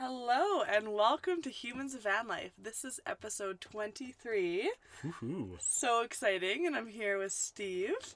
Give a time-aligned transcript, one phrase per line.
[0.00, 2.52] Hello and welcome to Humans of Van Life.
[2.56, 4.72] This is episode 23.
[5.04, 5.50] Woohoo.
[5.60, 8.14] So exciting, and I'm here with Steve.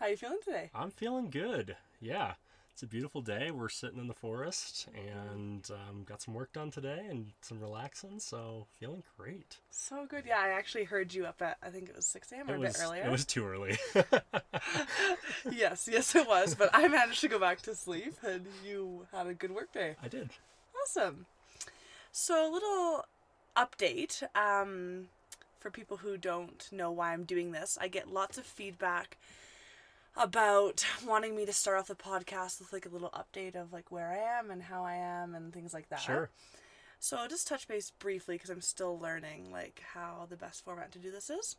[0.00, 0.70] How are you feeling today?
[0.74, 1.76] I'm feeling good.
[2.00, 2.32] Yeah.
[2.72, 3.50] It's a beautiful day.
[3.50, 8.18] We're sitting in the forest and um, got some work done today and some relaxing,
[8.18, 9.58] so feeling great.
[9.70, 10.24] So good.
[10.26, 12.48] Yeah, I actually heard you up at I think it was 6 a.m.
[12.48, 13.02] or It a was bit earlier.
[13.04, 13.76] it was too early.
[15.52, 16.54] yes, yes, it was.
[16.54, 19.96] But I managed to go back to sleep, and you had a good work day.
[20.02, 20.30] I did.
[20.86, 21.26] Awesome.
[22.12, 23.04] So, a little
[23.56, 25.08] update um,
[25.58, 27.76] for people who don't know why I'm doing this.
[27.80, 29.16] I get lots of feedback
[30.16, 33.90] about wanting me to start off the podcast with like a little update of like
[33.90, 36.00] where I am and how I am and things like that.
[36.00, 36.30] Sure.
[37.00, 40.92] So, I'll just touch base briefly because I'm still learning like how the best format
[40.92, 41.56] to do this is.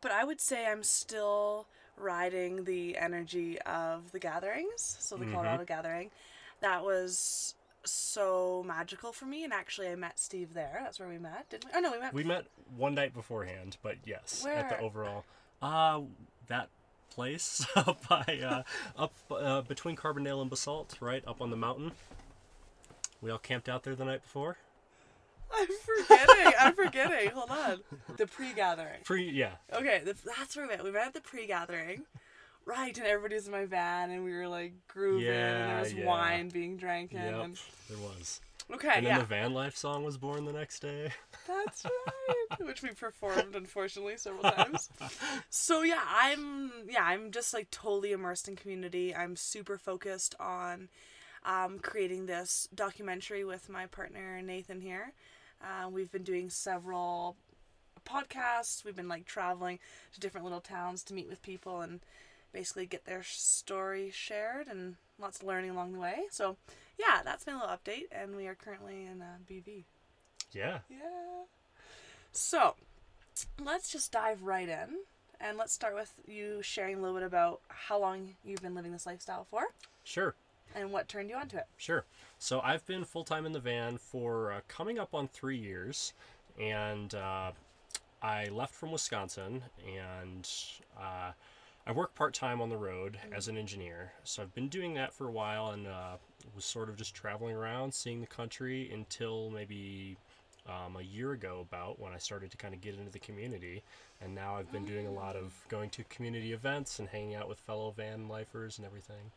[0.00, 1.66] But I would say I'm still
[1.96, 4.96] riding the energy of the gatherings.
[5.00, 5.32] So, the Mhm.
[5.34, 6.12] Colorado gathering.
[6.60, 9.44] That was so magical for me.
[9.44, 10.80] And actually, I met Steve there.
[10.82, 11.70] That's where we met, didn't we?
[11.74, 12.14] Oh, no, we met.
[12.14, 12.46] We met
[12.76, 15.24] one night beforehand, but yes, at the overall
[15.62, 16.00] uh
[16.48, 16.68] that
[17.10, 18.62] place up by uh
[19.00, 21.92] up uh, between Carbondale and Basalt, right up on the mountain.
[23.20, 24.56] We all camped out there the night before.
[25.52, 26.52] I'm forgetting.
[26.58, 27.30] I'm forgetting.
[27.30, 27.80] Hold on.
[28.16, 29.00] The pre gathering.
[29.04, 29.52] Pre yeah.
[29.74, 30.84] Okay, the, that's where we met.
[30.84, 32.04] We met at the pre gathering.
[32.66, 36.06] Right, and everybody's in my van, and we were like grooving, and there was yeah.
[36.06, 37.20] wine being drank in.
[37.20, 37.44] Yep.
[37.44, 37.58] And,
[37.88, 38.40] There was.
[38.72, 41.10] okay, And then yeah, the van life song was born the next day.
[41.48, 42.66] that's right.
[42.66, 44.88] Which we performed, unfortunately, several times.
[45.50, 49.14] So yeah, I'm yeah, I'm just like totally immersed in community.
[49.14, 50.88] I'm super focused on
[51.44, 55.12] um, creating this documentary with my partner Nathan here.
[55.62, 57.36] Uh, we've been doing several
[58.06, 58.84] podcasts.
[58.84, 59.78] We've been like traveling
[60.12, 62.00] to different little towns to meet with people and
[62.52, 66.20] basically get their story shared and lots of learning along the way.
[66.30, 66.56] So
[66.98, 69.84] yeah, that's my little update, and we are currently in uh, BV.
[70.52, 70.80] Yeah.
[70.90, 70.98] Yeah.
[72.32, 72.74] So,
[73.62, 74.98] let's just dive right in.
[75.40, 78.92] And let's start with you sharing a little bit about how long you've been living
[78.92, 79.62] this lifestyle for
[80.04, 80.34] Sure.
[80.74, 81.64] and what turned you onto it.
[81.78, 82.04] Sure.
[82.38, 86.12] So I've been full time in the van for uh, coming up on three years,
[86.60, 87.52] and uh,
[88.22, 90.46] I left from Wisconsin, and
[91.00, 91.32] uh,
[91.86, 94.12] I work part time on the road as an engineer.
[94.24, 96.16] So I've been doing that for a while, and uh,
[96.54, 100.16] was sort of just traveling around, seeing the country until maybe.
[100.68, 103.82] Um, a year ago, about when I started to kind of get into the community,
[104.22, 107.48] and now I've been doing a lot of going to community events and hanging out
[107.48, 109.32] with fellow van lifers and everything.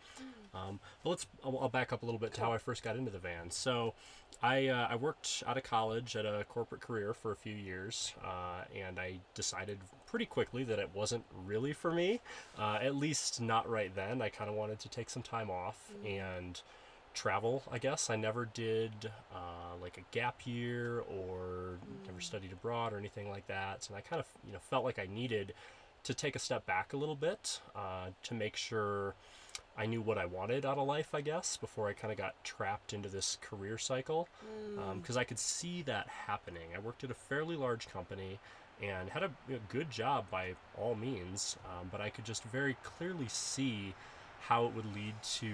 [0.53, 2.95] Um, but let's I'll, I'll back up a little bit to how I first got
[2.95, 3.49] into the van.
[3.49, 3.93] So
[4.41, 8.13] I uh, I worked out of college at a corporate career for a few years,
[8.23, 12.19] uh, and I decided pretty quickly that it wasn't really for me.
[12.57, 14.21] Uh, at least not right then.
[14.21, 16.61] I kind of wanted to take some time off and
[17.13, 17.63] travel.
[17.71, 22.97] I guess I never did uh, like a gap year or never studied abroad or
[22.97, 23.87] anything like that.
[23.87, 25.53] And I kind of you know felt like I needed
[26.03, 29.15] to take a step back a little bit uh, to make sure
[29.77, 32.35] I knew what I wanted out of life, I guess, before I kind of got
[32.43, 34.27] trapped into this career cycle.
[34.95, 36.69] Because I could see that happening.
[36.75, 38.39] I worked at a fairly large company
[38.81, 42.75] and had a, a good job by all means, um, but I could just very
[42.83, 43.93] clearly see
[44.41, 45.53] how it would lead to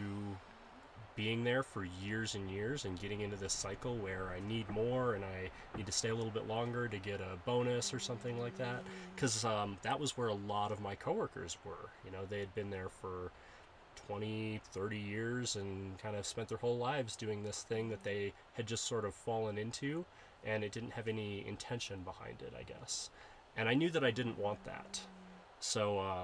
[1.19, 5.15] being there for years and years and getting into this cycle where I need more
[5.15, 8.39] and I need to stay a little bit longer to get a bonus or something
[8.39, 8.81] like that.
[9.13, 11.89] Because um, that was where a lot of my coworkers were.
[12.05, 13.33] You know, they had been there for
[14.07, 18.31] 20, 30 years and kind of spent their whole lives doing this thing that they
[18.53, 20.05] had just sort of fallen into
[20.45, 23.09] and it didn't have any intention behind it, I guess.
[23.57, 25.01] And I knew that I didn't want that.
[25.59, 26.23] So uh,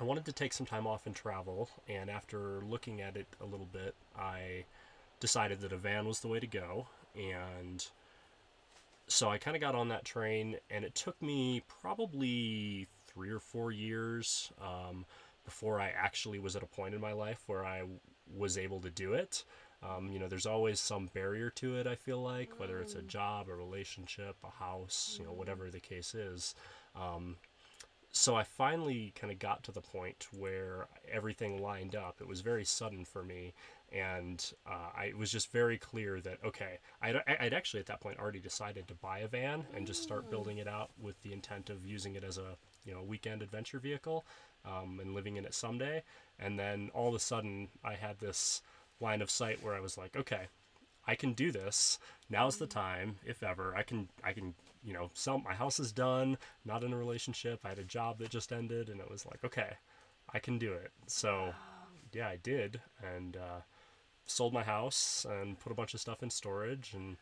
[0.00, 3.44] I wanted to take some time off and travel, and after looking at it a
[3.44, 4.64] little bit, I
[5.20, 6.86] decided that a van was the way to go.
[7.14, 7.86] And
[9.08, 13.40] so I kind of got on that train, and it took me probably three or
[13.40, 15.04] four years um,
[15.44, 17.82] before I actually was at a point in my life where I
[18.34, 19.44] was able to do it.
[19.82, 23.02] Um, you know, there's always some barrier to it, I feel like, whether it's a
[23.02, 26.54] job, a relationship, a house, you know, whatever the case is.
[26.94, 27.36] Um,
[28.12, 32.20] so I finally kind of got to the point where everything lined up.
[32.20, 33.54] It was very sudden for me,
[33.92, 38.00] and uh, I, it was just very clear that okay, I'd, I'd actually at that
[38.00, 41.32] point already decided to buy a van and just start building it out with the
[41.32, 44.24] intent of using it as a you know weekend adventure vehicle
[44.64, 46.02] um, and living in it someday.
[46.38, 48.62] And then all of a sudden, I had this
[49.00, 50.48] line of sight where I was like, okay,
[51.06, 51.98] I can do this.
[52.28, 53.74] Now's the time, if ever.
[53.76, 56.38] I can I can you know sell my house is done.
[56.64, 57.60] Not in a relationship.
[57.64, 59.74] I had a job that just ended, and it was like, okay,
[60.32, 60.90] I can do it.
[61.06, 61.52] So
[62.12, 62.80] yeah, I did,
[63.14, 63.60] and uh,
[64.26, 67.16] sold my house and put a bunch of stuff in storage and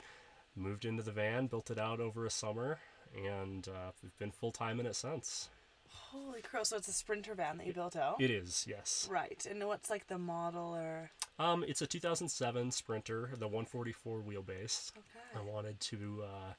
[0.56, 2.78] moved into the van, built it out over a summer,
[3.16, 5.48] and uh, we've been full time in it since.
[5.90, 6.62] Holy crow!
[6.64, 8.20] So it's a sprinter van that you built out.
[8.20, 9.08] It is, yes.
[9.10, 11.10] Right, and what's like the model or?
[11.38, 14.92] Um, it's a 2007 Sprinter, the 144 wheelbase.
[14.96, 15.40] Okay.
[15.40, 16.52] I wanted to uh,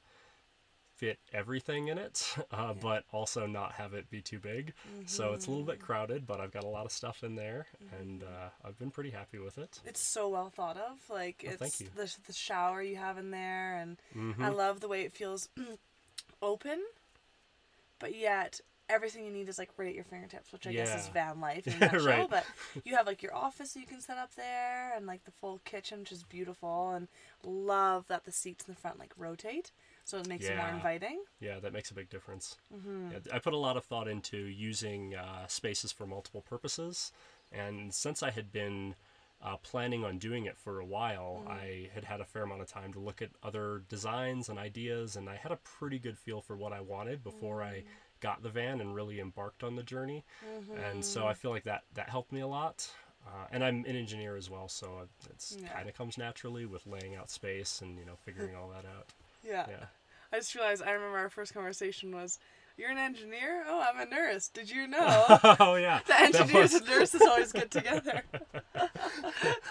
[1.00, 4.74] fit everything in it, uh, but also not have it be too big.
[5.06, 7.66] So it's a little bit crowded, but I've got a lot of stuff in there,
[7.98, 9.80] and uh, I've been pretty happy with it.
[9.86, 10.98] It's so well thought of.
[11.08, 11.88] Like Well, it's thank you.
[11.96, 14.44] the the shower you have in there, and Mhm.
[14.44, 15.48] I love the way it feels
[16.42, 16.80] open,
[17.98, 21.08] but yet everything you need is like right at your fingertips, which I guess is
[21.08, 22.04] van life in nutshell.
[22.04, 22.30] Right.
[22.30, 22.44] But
[22.84, 25.60] you have like your office that you can set up there, and like the full
[25.64, 27.08] kitchen, which is beautiful, and
[27.44, 29.70] love that the seats in the front like rotate,
[30.10, 31.22] so it makes it more inviting.
[31.40, 32.56] Yeah, that makes a big difference.
[32.74, 33.12] Mm-hmm.
[33.12, 37.12] Yeah, I put a lot of thought into using uh, spaces for multiple purposes,
[37.52, 38.94] and since I had been
[39.42, 42.68] uh, planning on doing it for a while, I had had a fair amount of
[42.68, 46.40] time to look at other designs and ideas, and I had a pretty good feel
[46.40, 47.84] for what I wanted before I
[48.20, 50.24] got the van and really embarked on the journey.
[50.92, 52.90] And so I feel like that that helped me a lot.
[53.26, 55.68] Uh, and I'm an engineer as well, so it Yeah.
[55.72, 59.12] kind of comes naturally with laying out space and you know figuring all that out.
[59.42, 59.64] Yeah.
[59.70, 59.86] Yeah.
[60.32, 62.38] I just realized I remember our first conversation was,
[62.76, 63.64] "You're an engineer?
[63.66, 64.48] Oh, I'm a nurse.
[64.48, 65.26] Did you know
[65.60, 68.22] oh yeah, the engineers was- and nurses always get together?"
[68.74, 68.88] I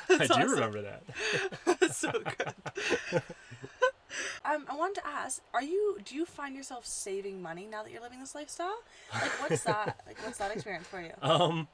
[0.09, 0.50] do awesome.
[0.51, 1.03] remember that.
[1.79, 2.53] That's so good.
[4.45, 5.97] um, I wanted to ask: Are you?
[6.03, 8.75] Do you find yourself saving money now that you're living this lifestyle?
[9.13, 10.00] Like, what's that?
[10.07, 11.12] Like, what's that experience for you?
[11.21, 11.67] Um,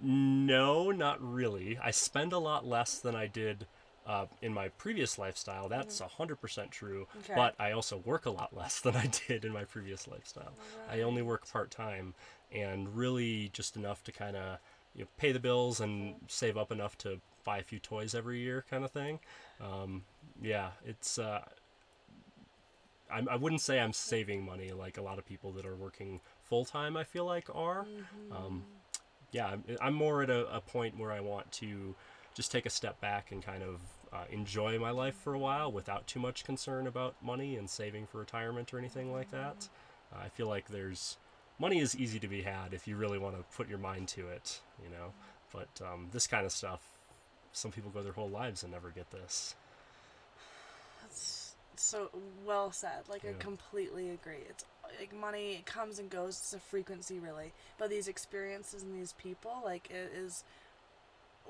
[0.00, 1.78] no, not really.
[1.82, 3.66] I spend a lot less than I did
[4.08, 5.68] uh, in my previous lifestyle.
[5.68, 7.06] That's a hundred percent true.
[7.20, 7.34] Okay.
[7.36, 10.54] But I also work a lot less than I did in my previous lifestyle.
[10.90, 12.14] I only work part time,
[12.50, 14.58] and really just enough to kind of
[14.94, 18.40] you know, pay the bills and save up enough to buy a few toys every
[18.40, 19.20] year, kind of thing.
[19.60, 20.02] Um,
[20.42, 21.18] yeah, it's.
[21.18, 21.42] Uh,
[23.10, 26.20] I'm, I wouldn't say I'm saving money like a lot of people that are working
[26.42, 26.96] full time.
[26.96, 27.86] I feel like are.
[28.36, 28.64] Um,
[29.32, 31.94] yeah, I'm, I'm more at a, a point where I want to
[32.34, 33.80] just take a step back and kind of
[34.12, 38.06] uh, enjoy my life for a while without too much concern about money and saving
[38.06, 39.68] for retirement or anything like that.
[40.12, 41.18] Uh, I feel like there's
[41.58, 44.28] money is easy to be had if you really want to put your mind to
[44.28, 45.12] it, you know.
[45.52, 46.80] But um, this kind of stuff,
[47.52, 49.54] some people go their whole lives and never get this.
[51.02, 52.10] That's so
[52.46, 53.02] well said.
[53.08, 54.44] Like, I completely agree.
[54.48, 54.64] It's
[54.98, 56.38] like money it comes and goes.
[56.38, 57.52] It's a frequency, really.
[57.78, 60.44] But these experiences and these people, like, it is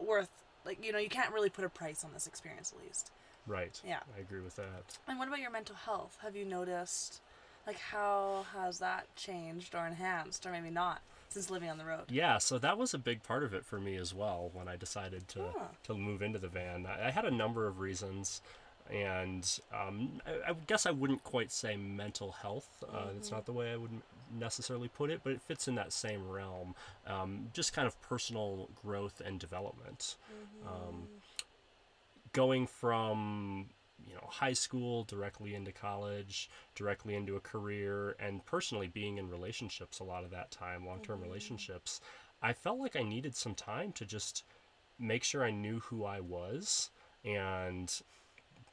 [0.01, 0.31] worth.
[0.69, 3.11] Like, you know, you can't really put a price on this experience, at least.
[3.47, 3.81] Right.
[3.83, 4.01] Yeah.
[4.15, 4.99] I agree with that.
[5.09, 6.19] And what about your mental health?
[6.21, 7.23] Have you noticed,
[7.67, 11.01] like, how has that changed or enhanced, or maybe not,
[11.31, 12.11] since living on the road?
[12.11, 14.77] Yeah, so that was a big part of it for me as well when I
[14.77, 15.65] decided to Huh.
[15.85, 16.85] to move into the van.
[16.85, 18.43] I, I had a number of reasons,
[18.91, 22.85] and um, I, I guess I wouldn't quite say mental health.
[22.87, 24.03] Uh, It's not the way I would
[24.33, 26.75] necessarily put it, but it fits in that same realm.
[27.07, 30.17] Um, just kind of personal growth and development.
[30.67, 31.09] Um,
[32.33, 33.67] going from
[34.07, 39.29] you know high school directly into college directly into a career and personally being in
[39.29, 42.01] relationships a lot of that time long-term relationships
[42.43, 44.45] i felt like i needed some time to just
[44.99, 46.91] make sure i knew who i was
[47.25, 48.03] and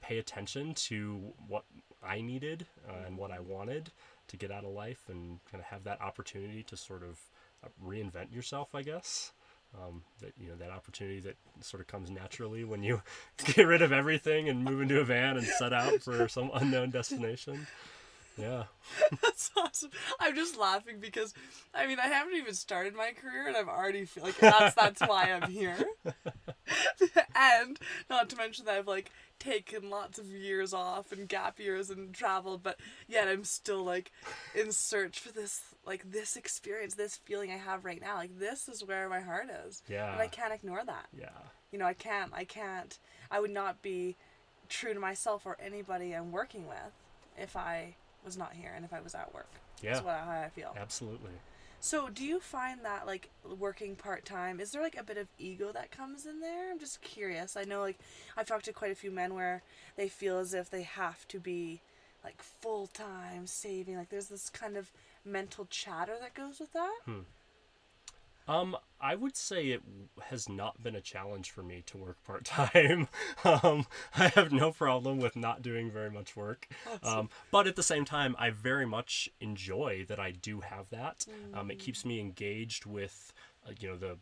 [0.02, 1.64] pay attention to what
[2.04, 3.92] i needed uh, and what i wanted
[4.28, 7.20] to get out of life and kind of have that opportunity to sort of
[7.64, 9.32] uh, reinvent yourself i guess
[9.84, 13.02] um, that you know that opportunity that sort of comes naturally when you
[13.56, 16.90] get rid of everything and move into a van and set out for some unknown
[16.92, 17.68] destination.
[18.38, 18.66] Yeah,
[19.22, 19.92] That's awesome.
[20.20, 21.34] I'm just laughing because,
[21.74, 25.02] I mean, I haven't even started my career, and I'm already feel like that's that's
[25.02, 25.78] why I'm here.
[27.36, 27.80] and
[28.10, 32.14] not to mention that I've like taken lots of years off and gap years and
[32.14, 34.12] traveled, but yet I'm still like
[34.54, 38.16] in search for this like this experience, this feeling I have right now.
[38.16, 40.12] Like this is where my heart is, Yeah.
[40.12, 41.08] and I can't ignore that.
[41.18, 41.30] yeah,
[41.72, 42.32] You know, I can't.
[42.34, 42.98] I can't.
[43.30, 44.16] I would not be
[44.70, 46.94] true to myself or anybody I'm working with
[47.38, 49.50] if I was not here and if I was at work.
[49.82, 50.76] yeah, That's what, how I feel.
[50.80, 51.32] absolutely.
[51.86, 55.28] So, do you find that like working part time, is there like a bit of
[55.38, 56.72] ego that comes in there?
[56.72, 57.56] I'm just curious.
[57.56, 58.00] I know like
[58.36, 59.62] I've talked to quite a few men where
[59.96, 61.82] they feel as if they have to be
[62.24, 63.98] like full time saving.
[63.98, 64.92] Like there's this kind of
[65.24, 67.02] mental chatter that goes with that.
[67.06, 67.20] Hmm.
[68.48, 69.82] Um, I would say it
[70.30, 73.08] has not been a challenge for me to work part time.
[73.44, 73.86] um,
[74.16, 76.68] I have no problem with not doing very much work.
[77.04, 81.26] Um, but at the same time, I very much enjoy that I do have that.
[81.54, 83.34] Um, it keeps me engaged with,
[83.68, 84.18] uh, you know, the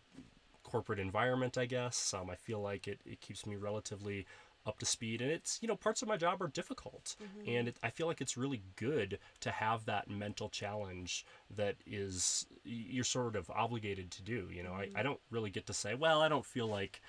[0.63, 2.13] corporate environment, I guess.
[2.13, 4.25] Um, I feel like it, it keeps me relatively
[4.65, 7.15] up to speed and it's you know parts of my job are difficult.
[7.21, 7.49] Mm-hmm.
[7.49, 12.45] And it, i feel like it's really good to have that mental challenge that is
[12.63, 14.73] you're sort of obligated to do you know?
[14.73, 14.97] I, mm-hmm.
[14.97, 17.01] I don't really get to say well i don't feel like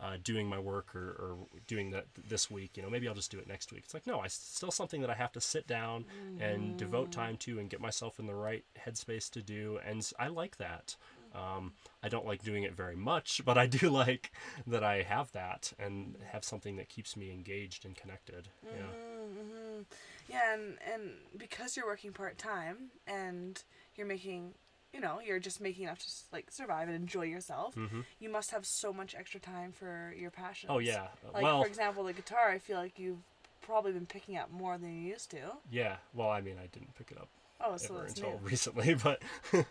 [0.00, 1.36] uh, doing my work or, or
[1.66, 3.82] doing that this week you know maybe i'll just do it next week.
[3.84, 6.06] It's like no i it's still something that i have to sit down
[6.40, 7.20] and devote mm-hmm.
[7.20, 10.96] time to and get myself in the right headspace to do and i like that
[11.34, 11.72] um,
[12.02, 14.32] I don't like doing it very much, but I do like
[14.66, 18.48] that I have that and have something that keeps me engaged and connected.
[18.64, 18.82] Yeah.
[18.82, 19.82] Mm-hmm.
[20.28, 23.62] Yeah, and and because you're working part time and
[23.96, 24.54] you're making,
[24.92, 27.74] you know, you're just making enough to like survive and enjoy yourself.
[27.74, 28.04] Mhm.
[28.18, 30.70] You must have so much extra time for your passions.
[30.72, 31.08] Oh yeah.
[31.32, 32.50] Like well, for example, the guitar.
[32.50, 33.22] I feel like you've
[33.62, 35.56] probably been picking up more than you used to.
[35.70, 35.96] yeah.
[36.14, 37.28] Well, I mean, I didn't pick it up
[37.62, 38.38] Oh, so ever until new.
[38.42, 39.22] recently, but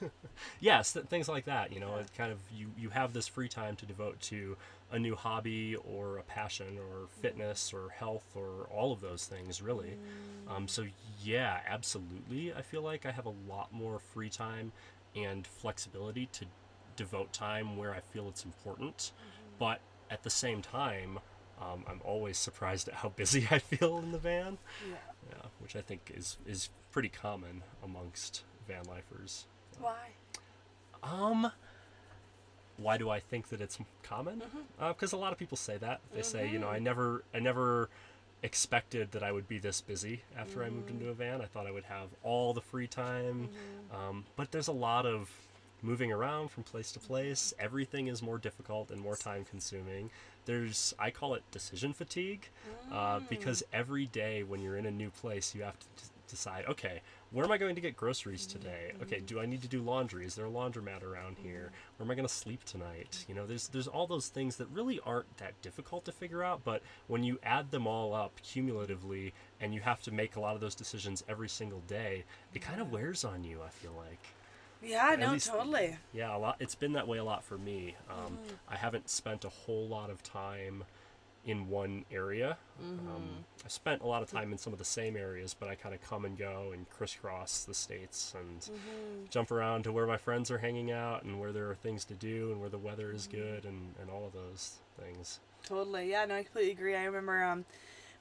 [0.60, 1.74] yes, th- things like that.
[1.74, 4.58] You know, it kind of you you have this free time to devote to
[4.91, 9.62] a new hobby or a passion or fitness or health or all of those things
[9.62, 9.98] really.
[10.48, 10.86] Um, so
[11.24, 12.53] yeah, absolutely.
[12.53, 14.72] I feel like I have a lot more free time
[15.15, 16.46] and flexibility to
[16.96, 19.12] devote time where I feel it's important,
[19.58, 19.79] but
[20.10, 21.19] at the same time.
[21.62, 24.58] Um, I'm always surprised at how busy I feel in the van
[24.89, 24.96] Yeah.
[25.29, 29.46] yeah, which I think is is pretty common amongst van lifers.
[29.79, 30.10] Why?
[31.03, 31.51] Um,
[32.77, 34.39] why do I think that it's common?
[34.39, 34.84] Mm-hmm.
[34.84, 36.84] Uh, because a lot of people say that they say, you know, I mm-hmm.
[36.86, 37.89] never, I never
[38.41, 41.12] expected that I would be this busy after I moved into mm.
[41.12, 41.41] a van.
[41.41, 43.96] I thought I would have all the free time, mm-hmm.
[43.96, 45.29] um, but there's a lot of
[45.81, 47.53] moving around from place to place.
[47.60, 50.10] Everything is more difficult and more time consuming.
[50.46, 52.48] There's, I call it decision fatigue,
[52.91, 53.29] uh, mm.
[53.29, 55.86] because every day when you're in a new place, you have to
[56.29, 58.93] decide, okay, where am I going to get groceries today?
[59.01, 60.25] Okay, do I need to do laundry?
[60.25, 61.71] Is there a laundromat around here?
[61.98, 63.25] Where am I going to sleep tonight?
[63.27, 66.62] You know, there's there's all those things that really aren't that difficult to figure out,
[66.63, 70.55] but when you add them all up cumulatively and you have to make a lot
[70.55, 74.19] of those decisions every single day, it kind of wears on you, I feel like.
[74.81, 75.98] Yeah, At no, least- totally.
[76.13, 76.55] Yeah, a lot.
[76.62, 77.95] It's been that way a lot for me.
[78.09, 78.38] Um,
[78.69, 80.86] I haven't spent a whole lot of time
[81.46, 82.58] in one area.
[82.81, 85.75] Um, I spent a lot of time in some of the same areas, but I
[85.75, 88.69] kind of come and go and crisscross the states and
[89.29, 92.13] jump around to where my friends are hanging out and where there are things to
[92.13, 95.39] do and where the weather is good and, and all of those things.
[95.65, 96.10] Totally.
[96.12, 96.96] Yeah, no, I completely agree.
[96.96, 97.65] I remember um,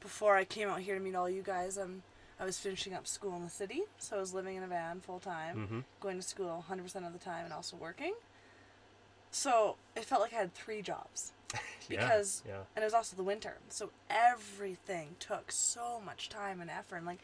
[0.01, 2.03] before I came out here to meet all you guys, um,
[2.41, 5.01] I was finishing up school in the city, so I was living in a van
[5.01, 5.81] full time, Mm-hmm.
[6.01, 8.15] going to school 100% of the time, and also working.
[9.31, 11.33] So it felt like I had three jobs.
[11.89, 16.71] Because- yeah, And it was also the winter, so everything took so much time and
[16.71, 16.97] effort.
[16.97, 17.21] And like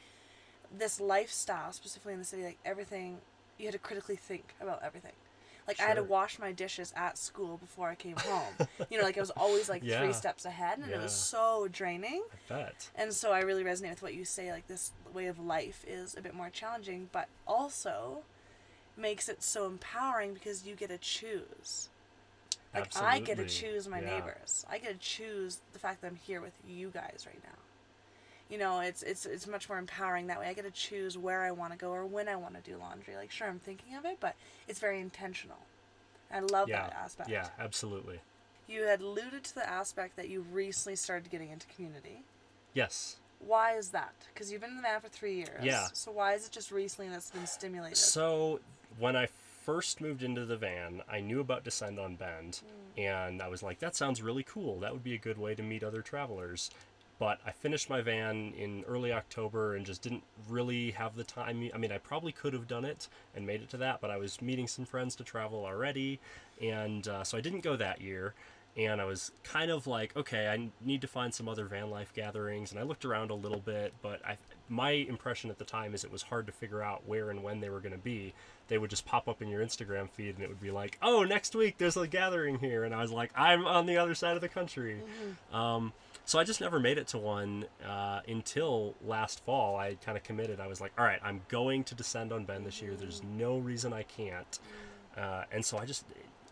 [0.76, 3.18] this lifestyle, specifically in the city, like everything,
[3.58, 5.12] you had to critically think about everything.
[5.68, 8.68] Like I had to wash my dishes at school before I came home.
[8.90, 10.00] you know, like it was always like Yeah.
[10.00, 12.22] three steps ahead, and it was so draining.
[12.32, 12.90] I bet.
[12.94, 14.50] And so I really resonate with what you say.
[14.52, 18.24] Like this way of life is a bit more challenging, but also
[18.96, 21.88] makes it so empowering because you get to choose.
[22.74, 24.06] Like I get to choose my Yeah.
[24.18, 24.64] neighbors.
[24.68, 27.58] I get to choose the fact that I'm here with you guys right now.
[28.50, 30.48] You know, it's it's it's much more empowering that way.
[30.48, 32.76] I get to choose where I want to go or when I want to do
[32.76, 33.16] laundry.
[33.16, 34.34] Like sure, I'm thinking of it, but
[34.68, 35.58] it's very intentional.
[36.32, 37.30] I love Yeah, that aspect.
[37.30, 38.20] yeah, absolutely.
[38.66, 42.22] You had alluded to the aspect that you recently started getting into community.
[42.72, 43.16] Yes.
[43.38, 44.14] Why is that?
[44.32, 45.62] Because you've been in the van for three years.
[45.62, 45.88] Yeah.
[45.92, 47.98] So why is it just recently that's been stimulated?
[47.98, 48.60] So
[48.98, 49.26] when I
[49.64, 52.60] first moved into the van, I knew about Descend on Bend,
[52.98, 54.78] and I was like, that sounds really cool.
[54.80, 56.70] That would be a good way to meet other travelers.
[57.18, 61.70] But I finished my van in early October and just didn't really have the time.
[61.72, 64.18] I mean, I probably could have done it and made it to that, but I
[64.18, 66.20] was meeting some friends to travel already,
[66.60, 68.34] and uh, so I didn't go that year.
[68.76, 72.12] And I was kind of like, okay, I need to find some other van life
[72.12, 72.72] gatherings.
[72.72, 74.36] And I looked around a little bit, but I,
[74.68, 77.60] my impression at the time is it was hard to figure out where and when
[77.60, 78.34] they were going to be.
[78.68, 81.24] They would just pop up in your Instagram feed, and it would be like, oh,
[81.24, 82.84] next week there's a gathering here.
[82.84, 85.00] And I was like, I'm on the other side of the country.
[85.52, 85.92] Um,
[86.24, 89.76] so I just never made it to one uh, until last fall.
[89.76, 90.58] I kind of committed.
[90.60, 92.94] I was like, all right, I'm going to Descend on Bend this year.
[92.94, 94.58] There's no reason I can't.
[95.16, 96.06] Uh, and so I just,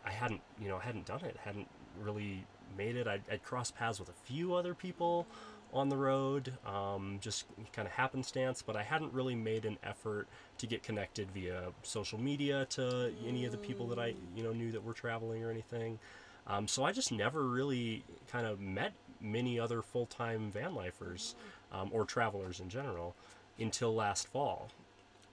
[0.04, 1.36] I hadn't, you know, I hadn't done it.
[1.42, 1.68] Hadn't
[2.00, 2.44] really
[2.76, 3.06] made it.
[3.06, 5.26] I'd, I'd crossed paths with a few other people
[5.72, 10.28] on the road, um, just kind of happenstance, but I hadn't really made an effort
[10.58, 14.52] to get connected via social media to any of the people that I, you know,
[14.52, 15.98] knew that were traveling or anything.
[16.46, 21.34] Um, so I just never really kind of met many other full-time van lifers
[21.72, 23.14] um, or travelers in general
[23.58, 24.68] until last fall.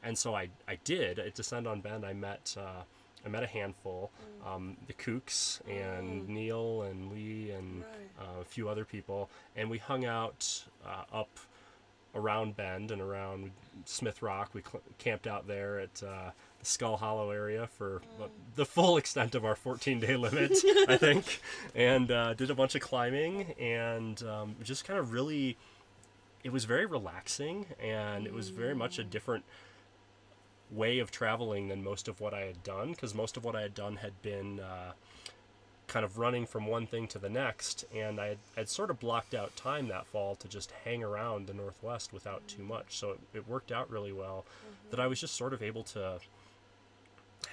[0.03, 2.05] And so I, I did at Descend on Bend.
[2.05, 2.84] I met uh,
[3.25, 4.11] I met a handful,
[4.45, 8.25] um, the Kooks and Neil and Lee and Right.
[8.38, 11.29] uh, a few other people, and we hung out uh, up
[12.15, 13.51] around Bend and around
[13.85, 14.49] Smith Rock.
[14.53, 18.97] We cl- camped out there at uh, the Skull Hollow area for uh, the full
[18.97, 20.57] extent of our 14 day limit,
[20.88, 21.41] I think,
[21.75, 25.57] and uh, did a bunch of climbing and um, just kind of really.
[26.41, 29.43] It was very relaxing and it was very much a different
[30.71, 33.61] way of traveling than most of what I had done because most of what I
[33.61, 34.91] had done had been uh,
[35.89, 39.33] kind of running from one thing to the next, and I had, sort of blocked
[39.33, 42.97] out time that fall to just hang around the Northwest without too much.
[42.97, 44.45] So it, it worked out really well
[44.91, 46.19] that I was just sort of able to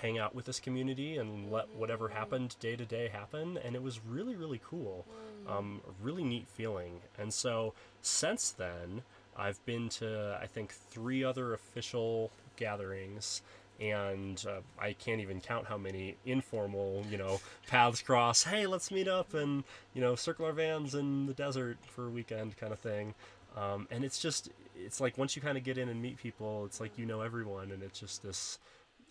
[0.03, 3.83] hang out with this community and let whatever happened day to day happen, and it
[3.83, 5.07] was really, really cool.
[5.49, 7.01] Um, a really neat feeling.
[7.19, 9.03] And so since then,
[9.37, 13.43] I've been to, I think, three other official gatherings
[13.79, 18.45] and uh, I can't even count how many informal, you know, paths cross.
[18.45, 22.11] Hey, let's meet up and you know, circle our vans in the desert for a
[22.11, 23.15] weekend, kind of thing.
[23.57, 26.65] Um, and it's just, it's like once you kind of get in and meet people,
[26.67, 28.59] it's like you know everyone, and it's just this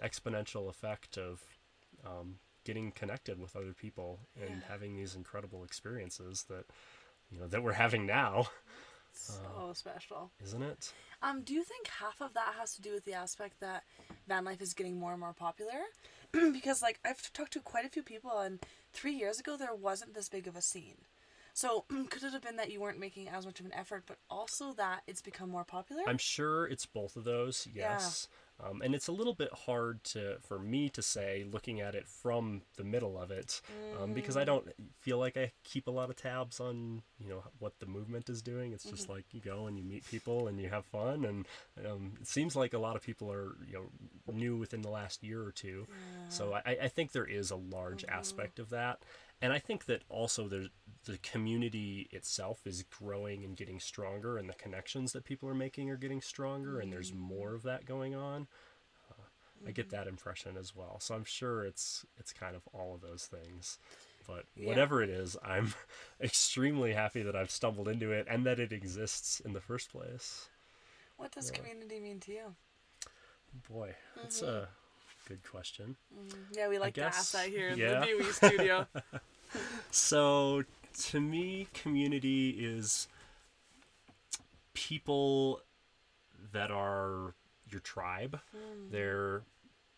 [0.04, 1.42] exponential effect of
[2.06, 4.68] um, getting connected with other people and Yeah.
[4.68, 6.66] having these incredible experiences that
[7.32, 8.48] you know that we're having now,
[9.18, 10.32] So special.
[10.44, 10.94] isn't it?
[11.22, 13.84] Um, do you think half of that has to do with the aspect that
[14.28, 15.72] van life is getting more and more popular?
[16.32, 18.60] because like I've talked to quite a few people, and
[18.94, 20.98] three years ago there wasn't this big of a scene.
[21.54, 24.18] So could it have been that you weren't making as much of an effort, but
[24.30, 26.04] also that it's become more popular?
[26.08, 27.98] I'm sure it's both of those, Yeah.
[28.64, 32.08] Um, and it's a little bit hard to for me to say looking at it
[32.08, 33.62] from the middle of it
[33.94, 34.46] um, because I Mm.
[34.46, 34.68] don't
[35.02, 38.42] feel like I keep a lot of tabs on you know what the movement is
[38.42, 38.72] doing.
[38.72, 39.10] It's just Mm-hmm.
[39.10, 41.46] like you go and you meet people and you have fun and
[41.86, 45.24] um, it seems like a lot of people are you know new within the last
[45.24, 45.88] year or two.
[46.28, 48.10] So I, I think there is a large Mm-hmm.
[48.10, 49.00] aspect of that.
[49.46, 50.70] And I think that also the
[51.06, 55.92] the community itself is growing and getting stronger, and the connections that people are making
[55.92, 58.48] are getting stronger, and there's more of that going on.
[59.12, 59.22] Uh,
[59.68, 61.00] I get that impression as well.
[61.00, 63.78] So I'm sure it's it's kind of all of those things.
[64.28, 64.68] But Yeah.
[64.70, 65.76] whatever it is, I'm
[66.20, 70.50] extremely happy that I've stumbled into it and that it exists in the first place.
[71.18, 72.56] what does community mean to you?
[73.70, 74.64] Boy, that's Mm-hmm.
[74.64, 74.68] a
[75.30, 75.96] good question.
[76.52, 78.00] Yeah, we like to ask that here in yeah.
[78.00, 78.88] the Dewey studio.
[79.92, 80.64] So,
[81.10, 83.08] to me, community is
[84.74, 85.62] people
[86.52, 87.34] that are
[87.70, 88.40] your tribe.
[88.92, 89.44] They're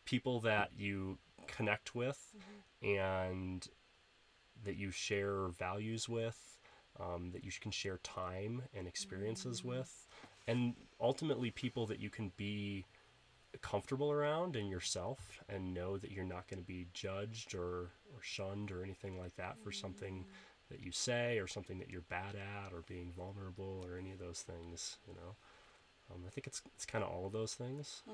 [0.05, 1.17] people that you
[1.47, 2.33] connect with
[2.81, 3.67] and
[4.63, 6.57] that you share values with,
[6.99, 10.07] um, that you can share time and experiences with,
[10.47, 12.85] and ultimately people that you can be
[13.57, 18.21] comfortable around and yourself and know that you're not going to be judged or, or
[18.21, 20.25] shunned or anything like that for something
[20.69, 24.19] that you say or something that you're bad at or being vulnerable or any of
[24.19, 25.35] those things you know?
[26.13, 28.01] Um, i think it's, it's kind of all of those things.
[28.09, 28.13] Oh,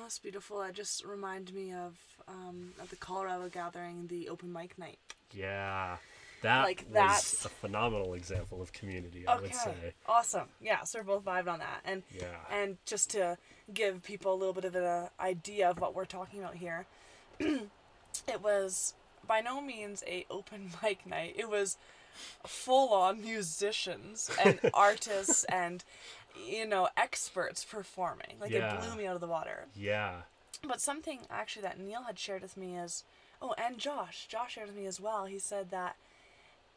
[0.00, 0.60] That's beautiful.
[0.60, 1.96] That just reminded me of
[2.28, 4.98] um, at the Colorado gathering, the open mic night.
[5.32, 5.96] yeah
[6.44, 9.74] that Like, was a phenomenal example of community i would say
[10.06, 10.48] awesome.
[10.60, 13.36] Yeah, so we're both vibed on that, and yeah and just to
[13.72, 16.86] give people a little bit of an uh, idea of what we're talking about here,
[17.40, 18.94] it was
[19.26, 21.34] by no means a open mic night.
[21.36, 21.76] It was
[22.46, 25.82] full on musicians and artists and
[26.46, 28.34] you know experts performing.
[28.40, 28.74] Like Yeah.
[28.74, 29.64] it blew me out of the water.
[29.74, 30.22] yeah
[30.66, 33.04] But something actually that Neil had shared with me is,
[33.40, 35.24] oh, and Josh, Josh shared with me as well.
[35.26, 35.96] He said that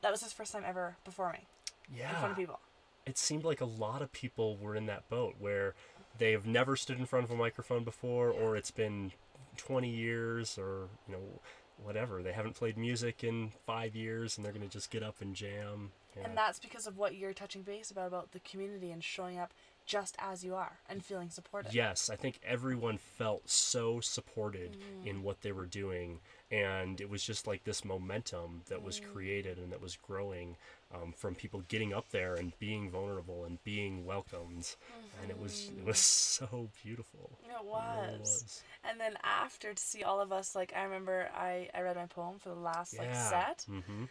[0.02, 1.46] that was his first time ever performing
[1.92, 2.60] in front of people.
[3.06, 5.74] it seemed like a lot of people were in that boat where
[6.18, 9.12] they've never stood in front of a microphone before or it's been
[9.58, 11.40] 20 years or you know
[11.84, 15.22] whatever they haven't played music in five years and they're going to just get up
[15.22, 16.28] and jam yeah.
[16.28, 19.54] And that's because of what you're touching base about about the community and showing up
[19.88, 21.74] just as you are and feeling supported.
[21.74, 26.20] yes i think everyone felt so supported in what they were doing
[26.52, 30.56] and it was just like this momentum that was created and that was growing
[30.94, 34.76] um, from people getting up there and being vulnerable and being welcomed
[35.22, 35.98] and it was it was
[36.40, 38.08] so beautiful It It was.
[38.08, 38.64] really was.
[38.90, 42.06] And then after to see all of us, like I remember I, I read my
[42.06, 43.66] poem for the last like set.
[43.70, 44.06] Mm-hmm.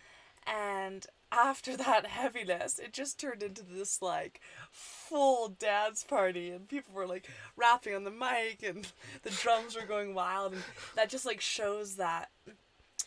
[0.46, 1.06] And
[1.36, 7.06] after that heaviness, it just turned into this like full dance party, and people were
[7.06, 8.86] like rapping on the mic, and
[9.22, 10.62] the drums were going wild, and
[10.94, 12.30] that just like shows that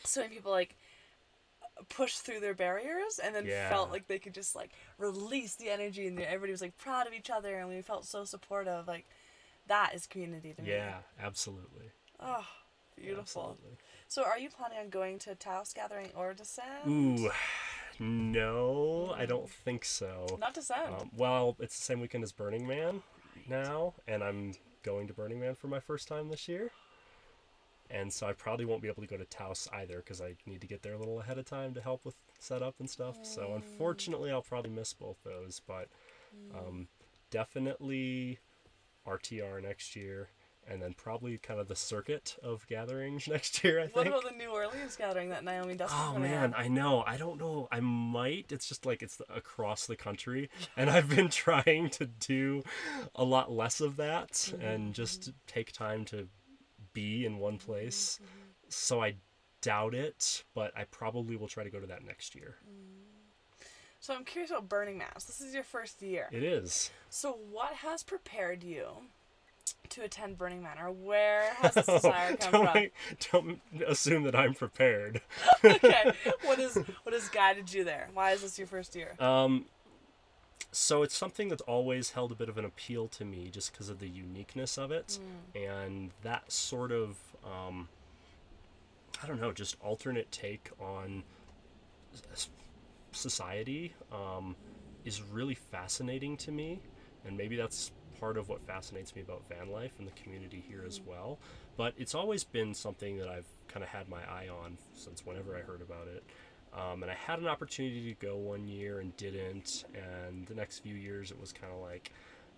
[0.04, 0.76] so many people like
[1.88, 3.70] pushed through their barriers and then Yeah.
[3.70, 7.14] felt like they could just like release the energy, and everybody was like proud of
[7.14, 8.88] each other, and we felt so supportive.
[8.88, 9.06] Like
[9.68, 10.70] that is community to me.
[10.70, 11.92] Yeah, absolutely.
[12.20, 12.46] Oh,
[12.96, 13.52] beautiful.
[13.52, 13.78] Absolutely.
[14.08, 16.88] So, are you planning on going to Taos Gathering or Descend?
[16.88, 17.30] Ooh,
[18.00, 20.38] no, I don't think so.
[20.40, 20.96] Not Descend.
[21.00, 23.02] Um, well, it's the same weekend as Burning Man
[23.48, 26.72] now, and I'm going to Burning Man for my first time this year.
[27.92, 30.62] And so I probably won't be able to go to Taos either because I need
[30.62, 33.18] to get there a little ahead of time to help with setup and stuff.
[33.24, 35.88] So unfortunately, I'll probably miss both those, but
[36.56, 36.88] um,
[37.32, 38.38] definitely
[39.08, 40.30] RTR next year,
[40.70, 43.80] and then probably kind of the circuit of gatherings next year.
[43.80, 44.08] I what think.
[44.08, 46.54] about the New Orleans Gathering that Naomi Dustin Oh man?
[46.56, 47.04] I know.
[47.06, 47.68] I don't know.
[47.72, 48.52] I might.
[48.52, 52.64] It's just like it's across the country, and I've been trying to do
[53.16, 54.92] a lot less of that mm-hmm, and mm-hmm.
[54.94, 56.28] just take time to
[56.94, 58.20] be in one mm-hmm, place.
[58.70, 59.16] So I
[59.62, 62.56] doubt it, but I probably will try to go to that next year.
[62.66, 63.10] Mm.
[64.02, 65.10] So, I'm curious about Burning Man.
[65.16, 66.30] This is your first year.
[66.32, 66.90] It is.
[67.10, 68.86] So, what has prepared you
[69.90, 72.74] to attend Burning Man, or where has this desire come don't, from?
[72.74, 72.94] make-
[73.32, 75.22] don't assume that I'm prepared.
[75.64, 78.10] okay, what is what has guided you there?
[78.14, 79.14] Why is this your first year?
[79.20, 79.66] Um,
[80.72, 83.90] so it's something that's always held a bit of an appeal to me just because
[83.90, 85.18] of the uniqueness of it
[85.56, 87.88] and that sort of um,
[89.24, 91.24] i don't know just alternate take on
[93.12, 94.56] society um,
[95.06, 96.80] is really fascinating to me
[97.26, 100.84] and maybe that's part of what fascinates me about van life and the community here
[100.86, 101.38] as well
[101.78, 105.56] but it's always been something that i've kind of had my eye on since whenever
[105.56, 106.24] i heard about it
[106.74, 109.86] um, and I had an opportunity to go one year and didn't.
[109.94, 112.12] And the next few years, it was kind of like,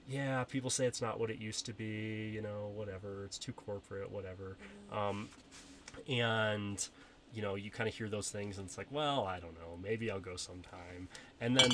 [0.07, 3.23] yeah, people say it's not what it used to be, you know, whatever.
[3.25, 4.57] It's too corporate, whatever.
[4.91, 5.29] Um,
[6.09, 6.85] and,
[7.33, 9.77] you know, you kind of hear those things and it's like, well, I don't know,
[9.81, 11.07] maybe I'll go sometime.
[11.39, 11.71] And then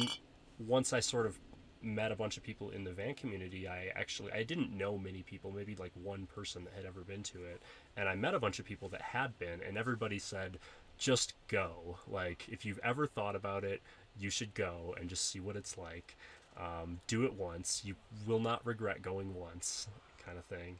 [0.59, 1.39] once I sort of
[1.81, 5.23] met a bunch of people in the van community, I actually I didn't know many
[5.23, 7.61] people, maybe like one person that had ever been to it,
[7.95, 10.57] and I met a bunch of people that had been, and everybody said,
[10.97, 11.97] just go.
[12.07, 13.81] Like if you've ever thought about it,
[14.19, 16.15] you should go and just see what it's like.
[16.59, 19.87] Um, do it once, you will not regret going once,
[20.25, 20.79] kind of thing.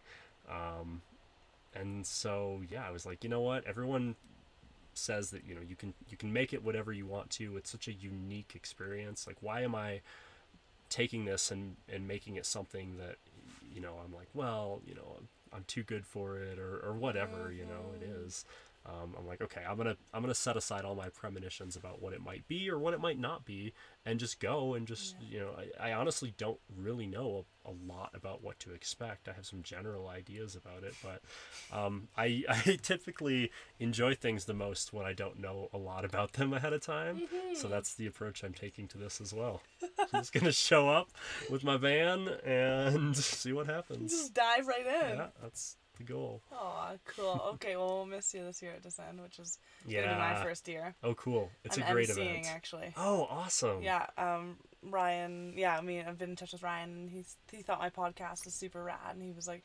[0.50, 1.02] Um,
[1.76, 4.16] and so yeah, I was like, you know what, everyone
[4.98, 7.70] says that you know you can you can make it whatever you want to it's
[7.70, 10.02] such a unique experience like why am i
[10.90, 13.16] taking this and and making it something that
[13.74, 16.94] you know i'm like well you know i'm, I'm too good for it or, or
[16.94, 18.26] whatever you know it mm-hmm.
[18.26, 18.46] is
[18.88, 22.14] um, i'm like okay i'm gonna i'm gonna set aside all my premonitions about what
[22.14, 23.74] it might be or what it might not be
[24.06, 27.74] and just go and just you know I, I honestly don't really know a, a
[27.86, 29.28] lot about what to expect.
[29.28, 31.22] I have some general ideas about it but
[31.78, 36.34] um, I, I typically enjoy things the most when i don't know a lot about
[36.34, 37.24] them ahead of time.
[37.56, 39.62] So that's the approach i'm taking to this as well.
[40.00, 41.10] I'm just gonna show up
[41.50, 44.12] with my van and see what happens.
[44.12, 45.18] Just dive right in.
[45.18, 47.42] yeah that's the goal Oh, cool.
[47.56, 49.58] Okay, well we'll miss you this year at Descend, which is
[49.90, 50.96] gonna be my first year.
[51.04, 52.94] oh cool it's I'm a great emceeing event actually.
[52.98, 55.54] oh awesome Yeah, um, Ryan.
[55.56, 58.46] Yeah, I mean, I've been in touch with Ryan, and he's he thought my podcast
[58.46, 59.64] was super rad, and he was like,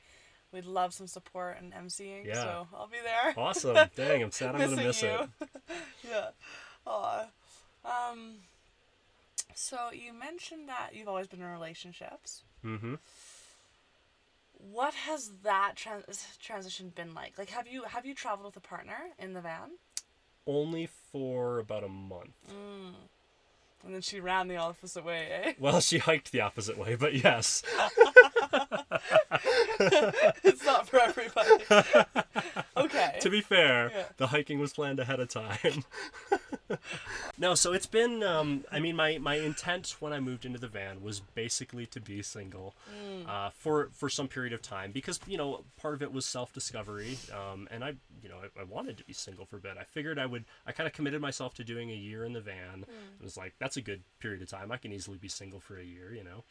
[0.53, 2.35] "We'd love some support and emceeing." Yeah.
[2.43, 3.35] So I'll be there.
[3.37, 5.29] awesome dang i'm sad i'm gonna Missing miss it
[6.11, 6.29] yeah.
[6.87, 7.27] Aw.
[7.85, 8.37] Um.
[9.55, 12.43] So you mentioned that you've always been in relationships.
[12.65, 12.95] mm-hmm
[14.71, 17.37] What has that trans- transition been like?
[17.37, 19.71] Like, have you have you traveled with a partner in the van?
[20.47, 22.33] only for about a month
[23.85, 25.53] And then she ran the opposite way, eh?
[25.61, 27.63] well she hiked the opposite way but yes
[30.45, 31.65] it's not for everybody.
[32.77, 33.19] okay.
[33.21, 34.05] to be fair, Yeah.
[34.17, 35.85] the hiking was planned ahead of time.
[37.39, 38.23] no, so it's been.
[38.23, 42.01] Um, I mean, my my intent when I moved into the van was basically to
[42.01, 42.75] be single
[43.29, 46.53] uh, for for some period of time because you know part of it was self
[46.53, 49.77] discovery, um, and I you know I, I wanted to be single for a bit.
[49.79, 50.45] I figured I would.
[50.67, 52.85] I kind of committed myself to doing a year in the van.
[53.21, 54.73] It was like that's a good period of time.
[54.73, 56.45] I can easily be single for a year, you know.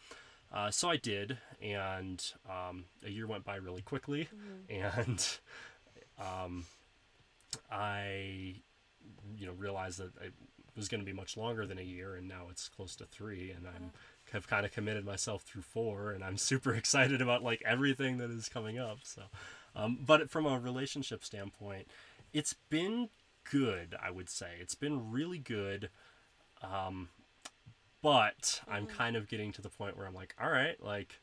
[0.54, 4.28] Uh, so I did, and um, a year went by really quickly,
[4.70, 5.26] and
[6.20, 6.66] um,
[7.72, 8.56] I,
[9.38, 10.34] you know, realized that it
[10.76, 13.52] was going to be much longer than a year, and now it's close to three,
[13.52, 13.92] and I'm
[14.32, 18.30] have kind of committed myself through four, and I'm super excited about like everything that
[18.30, 19.00] is coming up.
[19.04, 19.24] So,
[19.76, 21.88] um, but from a relationship standpoint,
[22.34, 23.10] it's been
[23.50, 23.96] good.
[24.02, 25.90] I would say it's been really good.
[26.62, 27.10] Um,
[28.02, 31.20] but I'm kind of getting to the point where I'm like, all right, like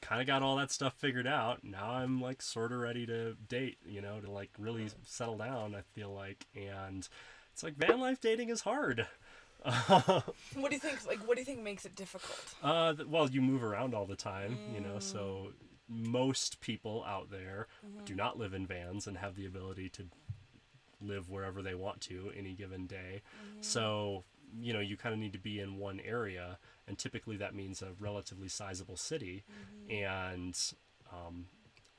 [0.00, 1.64] kind of got all that stuff figured out.
[1.64, 5.74] Now I'm like sort of ready to date, you know, to like really settle down,
[5.74, 6.46] I feel like.
[6.54, 7.08] And
[7.52, 9.06] it's like van life dating is hard.
[9.64, 11.06] What do you think?
[11.06, 12.54] Like, what do you think makes it difficult?
[12.62, 15.48] Uh, well, you move around all the time, you know, so
[15.92, 16.06] mm.
[16.08, 18.04] most people out there mm-hmm.
[18.04, 20.04] do not live in vans and have the ability to
[21.00, 23.22] live wherever they want to any given day.
[23.42, 23.62] Mm-hmm.
[23.62, 24.24] So,
[24.60, 27.82] you know, you kind of need to be in one area, and typically that means
[27.82, 29.44] a relatively sizable city.
[29.90, 30.58] And
[31.12, 31.46] um,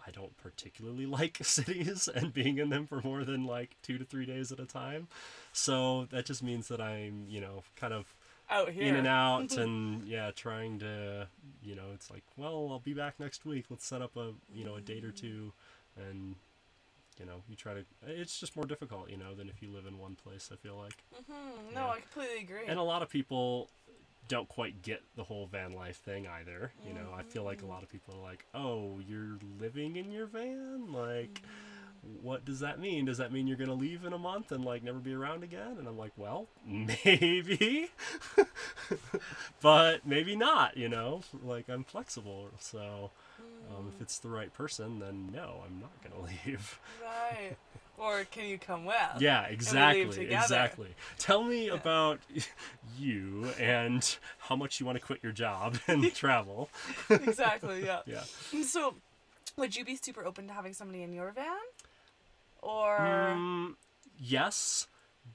[0.05, 4.05] I don't particularly like cities and being in them for more than like two to
[4.05, 5.07] three days at a time.
[5.53, 8.13] So that just means that I'm, you know, kind of
[8.49, 8.83] Out here.
[8.83, 11.27] in and out and yeah trying to
[11.61, 14.65] you know it's like well i'll be back next week let's set up a you
[14.65, 15.53] know a date or two
[15.95, 16.35] and
[17.19, 19.85] you know you try to it's just more difficult you know than if you live
[19.85, 21.03] in one place i feel like.
[21.29, 21.87] Hmm, no, Yeah.
[21.89, 22.67] I completely agree.
[22.67, 23.69] and a lot of people
[24.27, 27.09] don't quite get the whole van life thing either you know.
[27.17, 30.91] I feel like a lot of people are like oh you're living in your van?
[30.93, 31.41] Like
[32.21, 33.03] what does that mean?
[33.05, 35.75] Does that mean you're gonna leave in a month and like never be around again?
[35.79, 37.89] And i'm like well maybe.
[39.61, 41.21] But maybe not you know?
[41.43, 43.11] Like i'm flexible so
[43.69, 47.55] um, if it's the right person then no i'm not gonna leave Right.
[47.97, 48.95] Or can you come with?
[49.19, 52.19] yeah exactly exactly tell me about
[52.97, 56.69] you and how much you want to quit your job and travel
[57.09, 57.99] exactly, yeah.
[58.05, 58.23] yeah
[58.63, 58.95] So,
[59.57, 61.45] would you be super open to having somebody in your van?
[62.61, 62.97] Or.
[62.99, 63.75] Mm,
[64.17, 64.87] yes,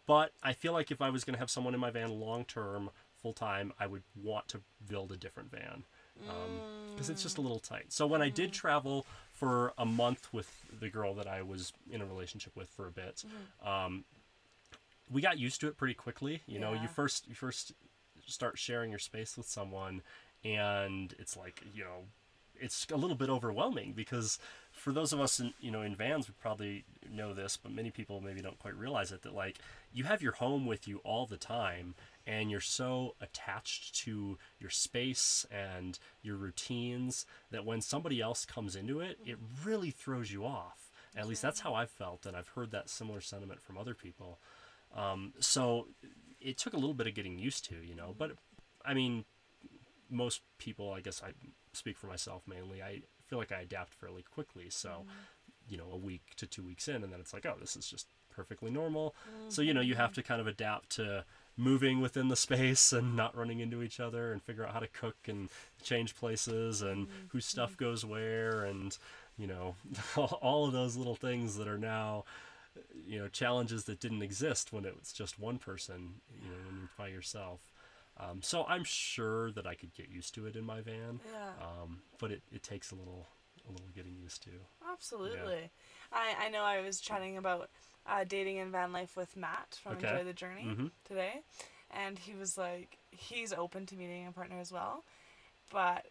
[0.07, 2.44] but I feel like if I was going to have someone in my van long
[2.47, 2.88] term,
[3.20, 5.85] full time, I would want to build a different van
[6.29, 6.61] Um,
[6.94, 7.87] because it's just a little tight.
[7.92, 8.53] So when I did mm-hmm.
[8.53, 12.87] travel for a month with the girl that I was in a relationship with for
[12.87, 13.68] a bit, mm-hmm.
[13.68, 14.05] um,
[15.11, 16.42] we got used to it pretty quickly.
[16.46, 16.83] You know, Yeah.
[16.83, 17.72] you first you first
[18.27, 20.03] start sharing your space with someone,
[20.44, 22.05] and it's like you know
[22.55, 24.38] it's a little bit overwhelming because
[24.85, 27.90] for those of us in you know in vans we probably know this but many
[27.90, 29.57] people maybe don't quite realize it that like
[29.94, 31.94] you have your home with you all the time
[32.27, 38.77] and you're so attached to your space and your routines that when somebody else comes
[38.77, 40.90] into it it really throws you off.
[41.16, 44.38] At least that's how i've felt and i've heard that similar sentiment from other people.
[44.94, 45.87] Um, so
[46.42, 48.33] it took a little bit of getting used to you know but
[48.85, 49.25] i mean
[50.11, 51.33] most people, I guess I
[51.73, 54.66] speak for myself mainly, I feel like I adapt fairly quickly.
[54.68, 55.70] So, mm.
[55.70, 57.87] you know, a week to two weeks in, and then it's like, oh, this is
[57.87, 59.14] just perfectly normal.
[59.48, 60.20] So, you know, you have mm-hmm.
[60.20, 61.24] to kind of adapt to
[61.56, 64.88] moving within the space and not running into each other and figure out how to
[64.88, 65.48] cook and
[65.82, 67.26] change places and mm-hmm.
[67.28, 67.84] whose stuff mm-hmm.
[67.84, 68.98] goes where and,
[69.38, 69.76] you know,
[70.16, 72.24] all of those little things that are now
[73.06, 76.76] you know challenges that didn't exist when it was just one person you know when
[76.78, 77.60] you're by yourself
[78.18, 81.50] um, so i'm sure that i could get used to it in my van Yeah.
[81.61, 83.27] um, but it, it takes a little
[83.68, 84.50] a little getting used to
[84.92, 85.70] Absolutely.
[86.12, 87.70] I, I know I was chatting about
[88.07, 90.09] uh, dating and van life with Matt from Okay.
[90.11, 90.90] Enjoy the Journey Mhm.
[91.09, 91.40] today.
[91.90, 95.05] And he was like, he's open to meeting a partner as well.
[95.72, 96.07] But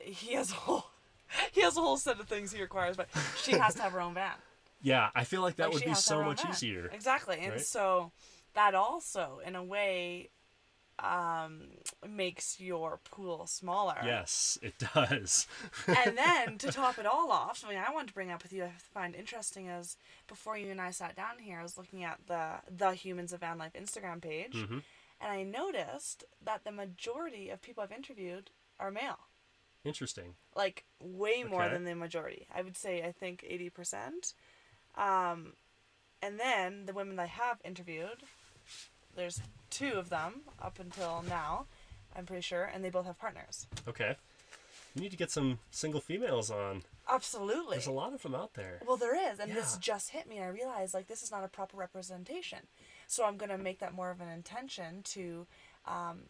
[0.00, 0.86] he has a whole.
[1.52, 3.06] He has a whole set of things he requires, but
[3.40, 4.32] she has to have her own van.
[4.82, 6.50] yeah i feel like that Like, would be so have her own much van.
[6.52, 7.38] easier Exactly.
[7.40, 7.60] And right?
[7.60, 8.10] so
[8.54, 10.30] that also, in a way,
[11.02, 11.62] um,
[12.08, 13.96] makes your pool smaller.
[14.04, 15.46] yes it does
[15.86, 18.64] and then to top it all off, something I wanted to bring up with you,
[18.64, 22.18] I find interesting is before you and I sat down here, I was looking at
[22.26, 24.82] the the Humans of Van Life Instagram page, Mhm.
[25.20, 29.18] and I noticed that the majority of people I've interviewed are male,
[29.84, 31.72] interesting like way more Okay.
[31.74, 32.46] than the majority.
[32.54, 34.34] I would say I think eighty percent.
[34.96, 35.54] Um,
[36.22, 38.24] and then the women I have interviewed,
[39.14, 41.66] there's two of them up until now,
[42.16, 43.66] I'm pretty sure, and they both have partners.
[43.88, 44.16] okay
[44.96, 47.76] we need to get some single females on Absolutely.
[47.76, 50.36] there's a lot of them out there Well, there is, and this just hit me.
[50.38, 52.58] and I realized like this is not a proper representation,
[53.06, 55.46] so I'm gonna make that more of an intention to
[55.86, 56.22] um,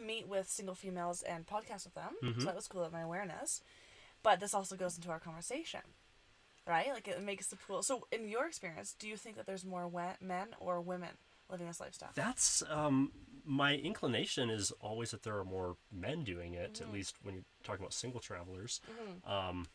[0.00, 2.14] meet with single females and podcast with them.
[2.22, 2.38] Mhm.
[2.40, 3.60] So that was cool at my awareness,
[4.22, 5.80] but this also goes into our conversation,
[6.68, 6.88] right?
[6.92, 7.82] Like it makes the pool.
[7.82, 11.16] So, in your experience, do you think that there's more we- men or women
[11.50, 12.10] living this lifestyle?
[12.14, 13.12] That's um,
[13.44, 16.84] my inclination is always that there are more men doing it, Mm-hmm.
[16.84, 18.80] at least when you're talking about single travelers.
[19.26, 19.66] Um,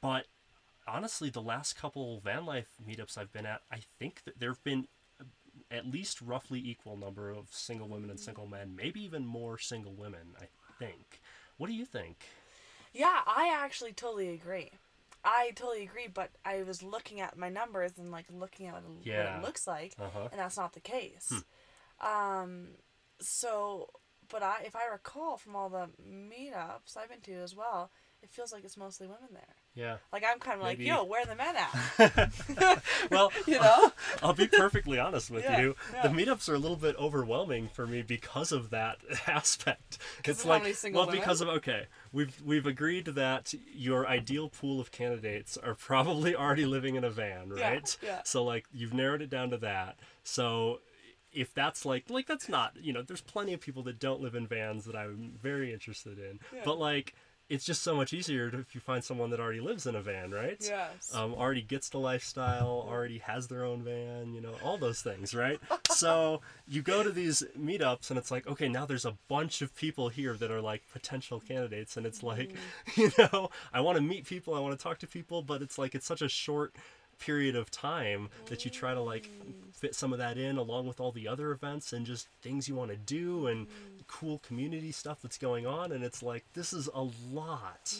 [0.00, 0.26] but
[0.86, 4.62] honestly, the last couple van life meetups I've been at, I think that there have
[4.64, 4.86] been
[5.70, 9.92] at least roughly equal number of single women and single men, maybe even more single
[9.92, 10.34] women.
[10.40, 10.46] I
[10.78, 11.20] think.
[11.58, 12.24] What do you think?
[12.94, 14.70] Yeah, I actually totally agree.
[15.30, 18.82] I totally agree, but I was looking at my numbers and like looking at what
[18.82, 20.28] it, what it looks like, Uh huh.
[20.32, 21.44] and that's not the case.
[22.00, 22.68] Um,
[23.20, 23.90] so,
[24.30, 27.90] but I, if I recall from all the meetups I've been to as well,
[28.22, 29.56] it feels like it's mostly women there.
[29.74, 29.98] Yeah.
[30.12, 32.82] Like I'm kind of like, yo, where are the men at?
[33.12, 33.92] well, you know?
[34.22, 35.76] I'll be perfectly honest with Yeah, you.
[35.92, 36.02] yeah.
[36.02, 39.98] The meetups are a little bit overwhelming for me because of that aspect.
[40.24, 41.20] It's like well, women?
[41.20, 46.66] because of okay, we've we've agreed that your ideal pool of candidates are probably already
[46.66, 47.96] living in a van, Yeah, right?
[48.02, 48.22] yeah.
[48.24, 49.98] So like you've narrowed it down to that.
[50.24, 50.80] So
[51.32, 54.34] if that's like like that's not you know there's plenty of people that don't live
[54.34, 56.62] in vans that I'm very interested in, Yeah.
[56.64, 57.14] but like
[57.48, 60.02] it's just so much easier to, if you find someone that already lives in a
[60.02, 60.58] van, right?
[60.60, 61.14] Yes.
[61.14, 65.34] um, already gets the lifestyle, already has their own van, you know, all those things,
[65.34, 65.58] right?
[65.90, 69.74] so you go to these meetups and it's like, okay, now there's a bunch of
[69.74, 72.54] people here that are like potential candidates, and it's like,
[72.88, 73.00] mm-hmm.
[73.00, 75.78] you know, I want to meet people, I want to talk to people, but it's
[75.78, 76.74] like it's such a short
[77.18, 79.74] period of time that you try to like mm.
[79.74, 82.74] fit some of that in along with all the other events and just things you
[82.74, 83.70] want to do and mm.
[84.08, 87.94] Cool community stuff that's going on and it's like this is a lot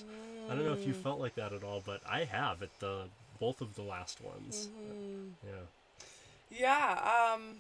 [0.51, 3.05] i don't know if you felt like that at all but i have at the
[3.39, 4.69] both of the last ones
[5.45, 7.59] yeah Yeah, um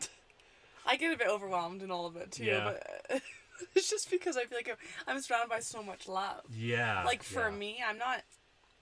[0.86, 2.72] I get a bit overwhelmed in all of it too, Yeah.
[3.10, 3.22] but
[3.76, 4.76] it's just because I feel like I'm,
[5.16, 6.40] I'm surrounded by so much love.
[6.50, 7.54] yeah Like for yeah.
[7.56, 8.22] me, I'm not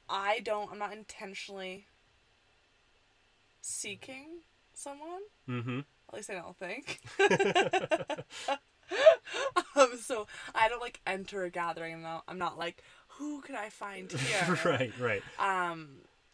[0.09, 1.87] I don't I'm not intentionally
[3.61, 4.39] seeking
[4.75, 5.23] someone.
[5.49, 7.01] mm-hmm At least I don't think.
[9.77, 12.83] um, so I don't like enter a gathering I'll- I'm not like,
[13.19, 14.59] who can I find here?
[14.65, 15.89] right right Um,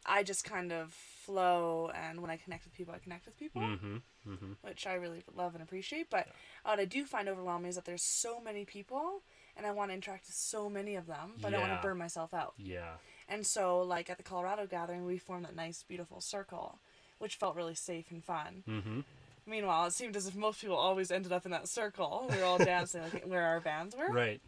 [0.06, 3.62] I just kind of flow, and when I connect with people, I connect with people
[3.62, 3.96] mm-hmm
[4.28, 6.08] mm-hmm which I really love and appreciate.
[6.10, 6.28] But
[6.64, 9.22] what I do find overwhelming is that there's so many people,
[9.56, 11.86] and I want to interact with so many of them, but I don't want to
[11.86, 12.54] burn myself out.
[12.58, 12.94] yeah
[13.28, 16.78] And so, like at the Colorado gathering, we formed that nice, beautiful circle,
[17.18, 18.62] which felt really safe and fun.
[18.68, 19.00] mm-hmm
[19.46, 22.26] Meanwhile, it seemed as if most people always ended up in that circle.
[22.30, 24.12] We were all dancing like where our bands were.
[24.12, 24.40] right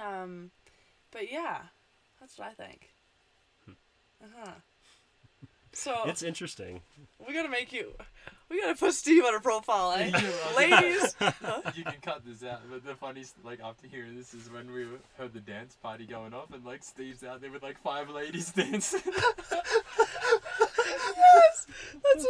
[0.00, 0.50] Um,
[1.10, 1.58] but yeah,
[2.20, 2.90] that's what I think.
[3.68, 4.52] Uh huh.
[5.72, 6.80] So it's interesting
[7.26, 7.92] we gotta make you.
[8.48, 10.10] We gotta put Steve on a profile, eh?
[10.56, 11.14] Ladies.
[11.74, 14.86] you can cut this out, but the funniest, like after hearing this, is when we
[15.18, 18.52] heard the dance party going off, and like Steve's out there with like five ladies
[18.52, 19.00] dancing.
[21.66, 22.26] That's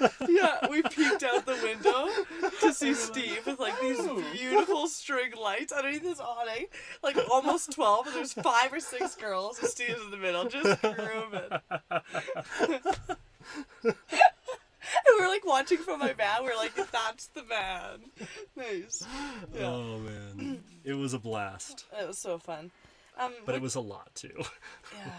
[0.00, 0.36] amazing.
[0.36, 2.08] Yeah, we peeked out the window
[2.60, 4.00] to see Steve with like these
[4.32, 6.66] beautiful string lights underneath his awning,
[7.02, 10.80] like almost twelve, and there's five or six girls, and Steve's in the middle, just
[10.82, 11.60] grooving.
[13.84, 16.44] And we're like watching from my van.
[16.44, 18.00] We are like, "That's the man."
[18.56, 19.04] Nice.
[19.54, 19.66] Yeah.
[19.66, 22.70] oh man it was a blast It was so fun.
[23.18, 24.32] Um, but what- it was a lot too
[24.96, 25.10] yeah,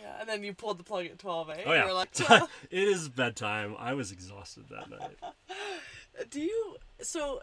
[0.00, 0.16] yeah.
[0.20, 1.62] And then you pulled the plug at twelve, eh?
[1.66, 5.16] oh You yeah were like, "Well, it is bedtime i was exhausted that night
[6.30, 6.76] Do you?
[7.00, 7.42] So,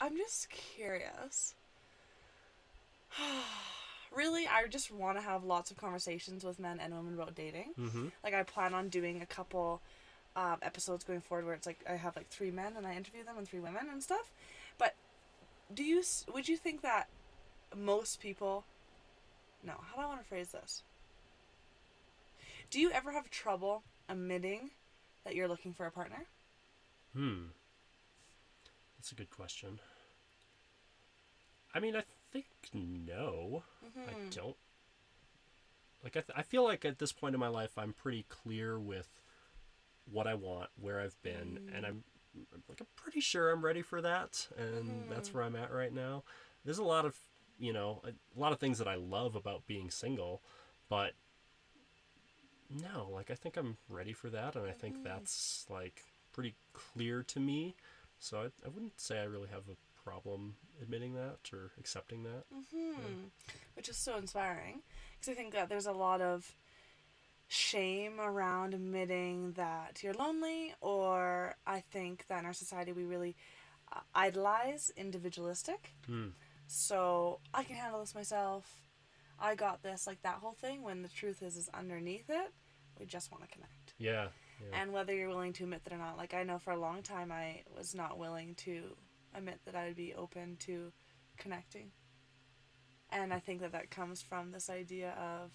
[0.00, 1.54] I'm just curious.
[4.14, 7.72] really, I just want to have lots of conversations with men and women about dating.
[7.80, 9.80] mm-hmm Like, I plan on doing a couple
[10.36, 13.24] um, episodes going forward where it's like I have like three men and I interview
[13.24, 14.30] them and three women and stuff.
[14.78, 14.94] But
[15.74, 16.02] do you?
[16.32, 17.08] Would you think that
[17.76, 18.64] most people?
[19.64, 19.72] No.
[19.72, 20.82] How do I want to phrase this?
[22.70, 24.70] Do you ever have trouble admitting
[25.24, 26.26] that you're looking for a partner?
[27.14, 27.46] Hmm.
[28.98, 29.80] That's a good question.
[31.74, 32.02] I mean, I
[32.32, 33.62] think no.
[34.06, 34.28] I Mm-hmm.
[34.34, 34.56] don't.
[36.02, 38.78] Like, I, th- I feel like at this point in my life, I'm pretty clear
[38.78, 39.08] with
[40.10, 42.04] what I want, where I've been, and I'm
[42.68, 46.22] like, I'm pretty sure I'm ready for that, and that's where I'm at right now.
[46.64, 47.16] There's a lot of,
[47.58, 50.40] you know, a, a lot of things that I love about being single,
[50.88, 51.12] but
[52.70, 56.02] no, like I think I'm ready for that, and I think that's like
[56.32, 57.74] pretty clear to me.
[58.18, 62.44] So I, I wouldn't say I really have a problem admitting that or accepting that.
[62.74, 63.28] Hmm.
[63.74, 64.80] Which is so inspiring.
[65.12, 66.54] Because I think that there's a lot of
[67.48, 73.36] shame around admitting that you're lonely, or I think that in our society we really
[73.92, 75.94] uh, idolize individualistic.
[76.06, 76.28] Hmm.
[76.66, 78.80] So I can handle this myself.
[79.40, 80.82] I got this, like that whole thing.
[80.82, 82.52] When the truth is, is underneath it,
[82.98, 83.94] we just want to connect.
[83.98, 84.28] Yeah.
[84.60, 84.80] yeah.
[84.80, 87.02] And whether you're willing to admit that or not, like I know for a long
[87.02, 88.96] time I was not willing to
[89.34, 90.92] admit that I would be open to
[91.36, 91.90] connecting.
[93.10, 95.52] And I think that that comes from this idea of,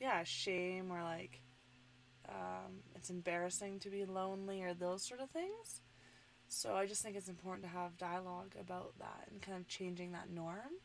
[0.00, 1.42] yeah, shame or like,
[2.28, 5.82] um, it's embarrassing to be lonely or those sort of things.
[6.48, 10.12] So I just think it's important to have dialogue about that and kind of changing
[10.12, 10.78] that norm.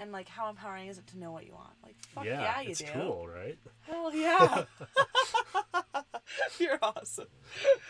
[0.00, 1.74] And like, how empowering is it to know what you want?
[1.82, 2.86] Like, fuck yeah, yeah, you it's do.
[2.92, 3.58] cool, right?
[3.80, 4.64] Hell yeah.
[6.60, 7.26] You're awesome.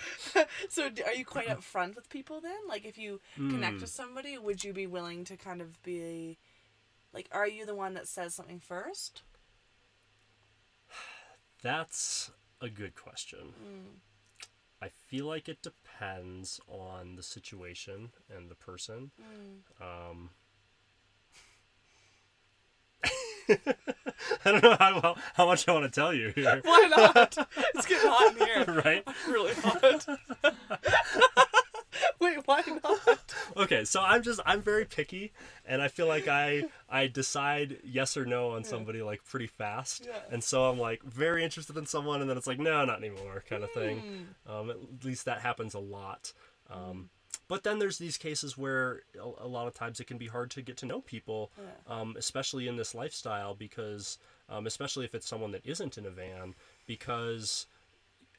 [0.71, 2.57] so, are you quite upfront with people then?
[2.67, 3.81] Like, if you connect Mm.
[3.83, 6.39] with somebody, would you be willing to kind of be,
[7.13, 9.23] like, are you the one that says something first?
[11.63, 12.31] That's
[12.61, 13.53] a good question.
[13.63, 14.01] Mm.
[14.81, 19.11] I feel like it depends on the situation and the person.
[19.21, 19.83] Mm.
[20.11, 20.31] Um,
[23.49, 23.57] I
[24.45, 27.37] don't know how well, how much I want to tell you here, Why not?
[27.75, 28.83] it's getting hot in here.
[28.85, 29.09] right?
[29.29, 30.07] Really hot.
[32.21, 33.35] Wait, why not?
[33.57, 35.33] Okay, so I'm just I'm very picky,
[35.67, 40.05] and I feel like I I decide yes or no on somebody like pretty fast,
[40.07, 40.19] Yeah.
[40.31, 43.43] and so I'm like very interested in someone, and then it's like no, not anymore,
[43.49, 44.27] kind of thing.
[44.47, 44.53] Mm.
[44.53, 46.33] Um, at least that happens a lot.
[46.71, 47.09] Um,
[47.49, 50.63] But then there's these cases where a, lot of times it can be hard to
[50.63, 52.01] get to know people, Yeah.
[52.01, 54.19] um, especially in this lifestyle, because
[54.51, 56.55] um, especially if it's someone that isn't in a van,
[56.87, 57.67] because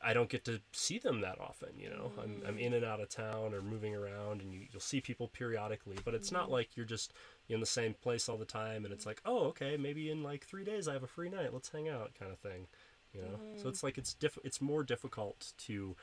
[0.01, 1.69] I don't get to see them that often.
[1.77, 4.79] You know, I'm, I'm in and out of town or moving around, and you, you'll
[4.79, 7.11] see people periodically, but it's not like you're just
[7.49, 10.45] in the same place all the time, and it's like, oh, okay, maybe in like
[10.45, 12.67] three days I have a free night, let's hang out, kind of thing.
[13.13, 15.95] You know, so it's like it's diff- it's more difficult to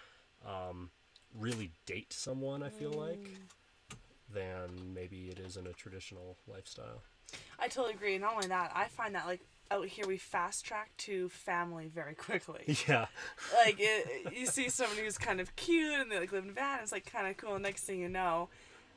[0.44, 0.90] um,
[1.34, 2.62] really date someone.
[2.62, 3.96] I feel like mm.
[4.32, 7.02] than maybe it is in a traditional lifestyle.
[7.58, 8.18] I totally agree.
[8.18, 12.14] Not only that, I find that like out here we fast track to family very
[12.14, 12.76] quickly.
[12.88, 13.06] Yeah,
[13.64, 16.52] like it, you see somebody who's kind of cute and they like live in a
[16.52, 16.80] van.
[16.82, 17.58] It's like kind of cool.
[17.58, 18.48] Next thing you know,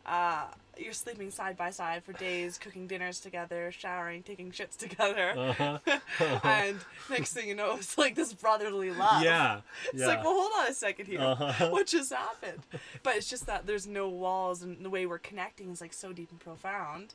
[0.05, 0.45] uh,
[0.77, 5.79] you're sleeping side by side for days, cooking dinners together, showering, taking shits together, uh-huh.
[6.43, 6.77] and
[7.09, 9.23] next thing you know, it's like this brotherly love.
[9.23, 10.07] yeah, It's yeah.
[10.07, 11.19] like, well, hold on a second here.
[11.21, 11.69] Uh-huh.
[11.71, 12.61] What just happened?
[13.03, 16.13] But it's just that there's no walls, and the way we're connecting is like so
[16.13, 17.13] deep and profound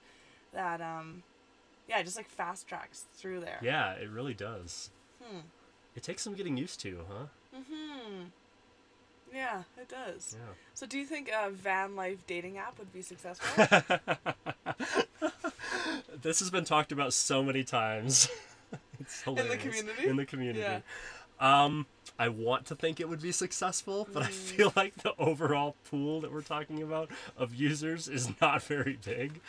[0.53, 1.23] that um,
[1.89, 3.59] yeah, it just like fast tracks through there.
[3.63, 4.91] yeah, it really does.
[5.23, 5.41] Hmm.
[5.97, 7.25] It takes some getting used to, huh?
[7.57, 8.23] Hmm.
[9.35, 10.37] Yeah, it does.
[10.39, 10.53] Yeah.
[10.75, 13.67] So, do you think a van life dating app would be successful?
[16.23, 18.29] This has been talked about so many times.
[19.01, 20.07] it's the community?
[20.07, 20.61] In the community.
[20.61, 20.81] Yeah.
[21.41, 21.87] Um,
[22.19, 24.33] I want to think it would be successful, but I Mm.
[24.33, 29.41] feel like the overall pool that we're talking about of users is not very big.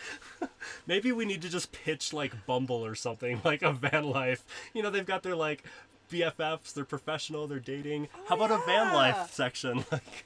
[0.88, 4.44] Maybe we need to just pitch like Bumble or something, like a van life.
[4.74, 5.64] You know, they've got their like
[6.10, 8.08] BFFs, they're professional, they're dating.
[8.28, 9.86] How about a van life section?
[9.92, 10.26] Like,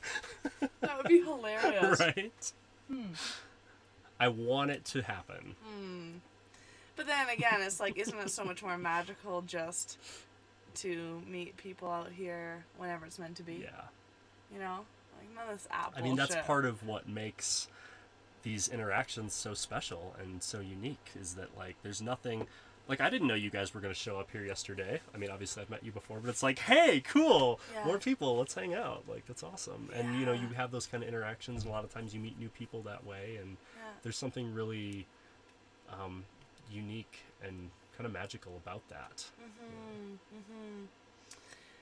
[0.82, 2.00] that would be hilarious.
[2.00, 2.54] right?
[2.90, 3.04] Hmm.
[4.20, 5.56] I want it to happen.
[6.96, 9.98] But then again, it's like, isn't it so much more magical just
[10.76, 13.54] to meet people out here whenever it's meant to be?
[13.64, 13.70] Yeah.
[14.54, 14.80] You know,
[15.18, 15.94] like none of this app.
[15.96, 17.68] I mean, that's part of what makes
[18.44, 22.48] these interactions so special and so unique is that like there's nothing
[22.90, 25.00] like I didn't know you guys were going to show up here yesterday.
[25.14, 27.60] I mean, obviously I've met you before, but it's like, "Hey, cool.
[27.74, 27.86] Yeah.
[27.86, 29.90] More people, let's hang out." Like that's awesome.
[29.94, 32.20] And you know, you have those kind of interactions and a lot of times you
[32.20, 33.84] meet new people that way and Yeah.
[34.04, 35.06] there's something really
[35.90, 36.26] um,
[36.72, 39.26] unique and kind of magical about that.
[39.42, 40.14] Mm-hmm.
[40.38, 40.86] Mm-hmm.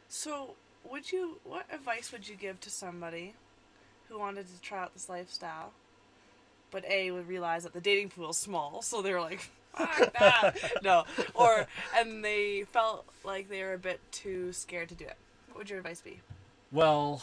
[0.10, 0.56] So,
[0.90, 1.40] would you?
[1.44, 3.34] What advice would you give to somebody
[4.10, 5.72] who wanted to try out this lifestyle,
[6.72, 10.84] but a would realize that the dating pool is small, so they're like, "Fuck that!"
[10.84, 15.18] no, or and they felt like they were a bit too scared to do it.
[15.50, 16.20] What would your advice be?
[16.72, 17.22] Well,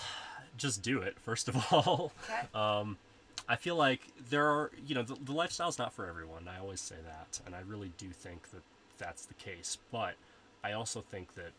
[0.57, 2.12] just do it first of all.
[2.24, 2.46] Okay.
[2.55, 2.96] Um,
[3.48, 4.00] I feel like
[4.30, 6.48] there are, you know, the, the lifestyle's not for everyone.
[6.48, 8.62] I always say that, and I really do think that
[8.96, 9.76] that's the case.
[9.92, 10.14] But
[10.62, 11.52] I also think that,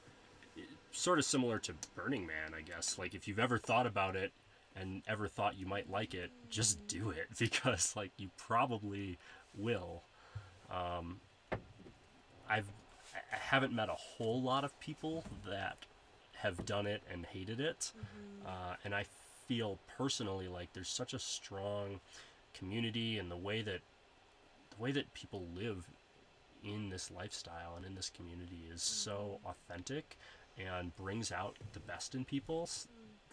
[0.91, 2.97] sort of similar to Burning Man, I guess.
[2.97, 4.31] Like if you've ever thought about it
[4.75, 9.17] and ever thought you might like it, just do it because like you probably
[9.57, 10.01] will.
[10.71, 11.19] Um,
[12.49, 12.67] I've
[13.31, 15.77] I haven't met a whole lot of people that
[16.33, 17.91] have done it and hated it,
[18.45, 19.05] uh, and I
[19.47, 21.99] feel personally like there's such a strong
[22.53, 23.81] community and the way that
[24.75, 25.87] the way that people live
[26.63, 30.17] in this lifestyle and in this community is so authentic
[30.57, 32.63] and brings out the best in people.
[32.63, 32.87] S-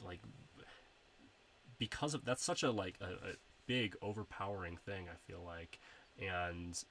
[0.05, 0.21] like
[1.79, 3.33] because of that's such a like a, a
[3.67, 5.79] big overpowering thing i feel like.
[6.21, 6.83] And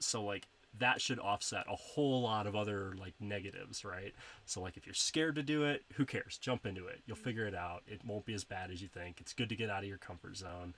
[0.00, 4.12] so like that should offset a whole lot of other like negatives right
[4.44, 7.46] so like if you're scared to do it who cares jump into it you'll figure
[7.46, 9.82] it out it won't be as bad as you think it's good to get out
[9.82, 10.74] of your comfort zone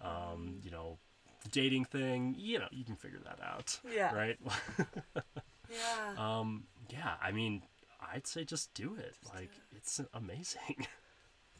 [0.00, 0.98] um, you know
[1.42, 4.14] the dating thing you know you can figure that out Yeah.
[4.14, 4.38] right
[5.70, 6.14] Yeah.
[6.38, 7.62] um yeah i mean
[8.12, 10.86] i'd say just do it like it's amazing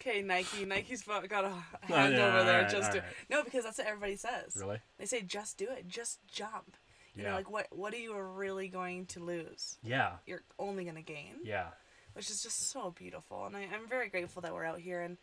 [0.00, 0.64] Okay, Nike.
[0.64, 2.54] Nike's got a Oh, hand yeah, over there.
[2.56, 2.98] alright, just do.
[2.98, 3.12] alright.
[3.30, 4.56] No, because that's what everybody says.
[4.58, 5.86] really They say just do it.
[5.86, 6.76] Just jump.
[7.16, 7.30] You Yeah.
[7.30, 9.78] know, like what what are you really going to lose?
[9.82, 11.36] yeah You're only gonna gain.
[11.44, 11.68] yeah
[12.14, 13.46] which is just so beautiful.
[13.46, 15.00] And I, I'm very grateful that we're out here.
[15.00, 15.16] And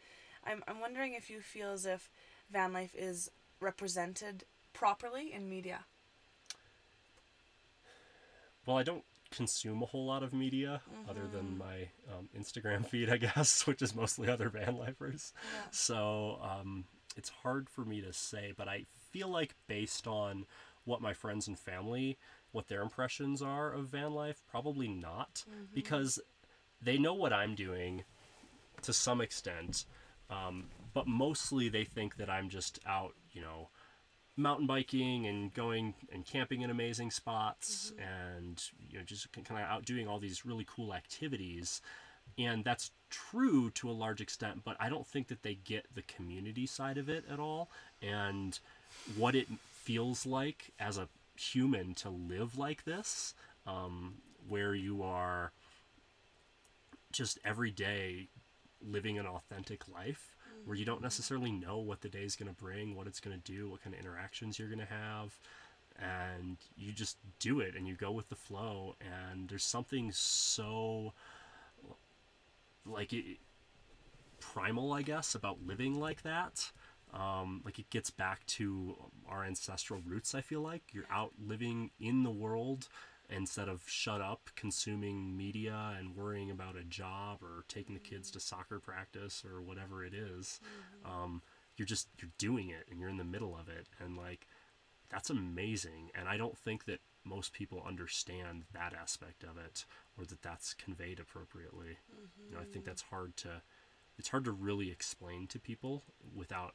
[0.43, 2.09] I'm, I'm wondering if you feel as if
[2.51, 3.29] van life is
[3.59, 5.85] represented properly in media.
[8.65, 11.57] Well, I don't consume a whole lot of media other than Mm-hmm.
[11.59, 15.33] my um, Instagram feed, I guess, which is mostly other van lifers.
[15.43, 15.61] Yeah.
[15.71, 16.85] So um,
[17.15, 20.45] it's hard for me to say, but I feel like based on
[20.89, 22.17] what my friends and family,
[22.51, 26.19] what their impressions are of van life, probably not, because
[26.81, 28.03] they know what I'm doing
[28.81, 29.85] to some extent,
[30.29, 33.69] um, but mostly they think that I'm just out, you know,
[34.35, 39.67] mountain biking and going and camping in amazing spots and you know just kind of
[39.67, 41.81] out doing all these really cool activities.
[42.37, 46.03] And that's true to a large extent but i don't think that they get the
[46.03, 47.69] community side of it at all.
[48.01, 48.57] And
[49.17, 49.47] what it
[49.89, 53.33] feels like as a human to live like this
[53.65, 54.13] um,
[54.47, 55.51] where you are
[57.11, 58.27] just every day
[58.87, 62.95] living an authentic life where you don't necessarily know what the day's going to bring,
[62.95, 65.35] what it's going to do, what kind of interactions you're going to have,
[65.97, 68.95] and you just do it and you go with the flow.
[69.01, 71.13] And there's something so
[72.85, 73.25] like it,
[74.39, 76.71] primal, I guess, about living like that.
[77.13, 78.95] Um, like it gets back to
[79.27, 80.35] our ancestral roots.
[80.35, 80.83] I feel like.
[80.93, 82.87] You're out living in the world
[83.29, 88.31] instead of shut up consuming media and worrying about a job or taking the kids
[88.31, 90.59] to soccer practice or whatever it is.
[91.05, 91.41] Um,
[91.77, 93.87] you're just you're doing it and you're in the middle of it.
[94.03, 94.47] And like
[95.09, 96.11] that's amazing.
[96.15, 99.85] And i don't think that most people understand that aspect of it
[100.17, 101.97] or that that's conveyed appropriately.
[102.47, 103.61] You know i think that's hard to
[104.17, 106.03] it's hard to really explain to people
[106.35, 106.73] without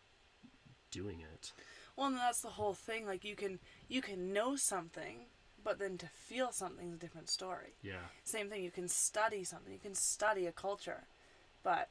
[0.94, 1.52] doing it
[1.96, 3.06] Well, and that's the whole thing.
[3.06, 5.16] Like you can you can know something,
[5.62, 7.72] but then to feel something's a different story.
[7.82, 8.62] yeah Same thing.
[8.64, 9.72] You can study something.
[9.72, 11.02] You can study a culture,
[11.62, 11.88] but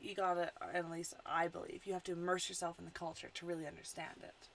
[0.00, 0.46] you gotta.
[0.78, 4.18] At least I believe you have to immerse yourself in the culture to really understand
[4.22, 4.48] it.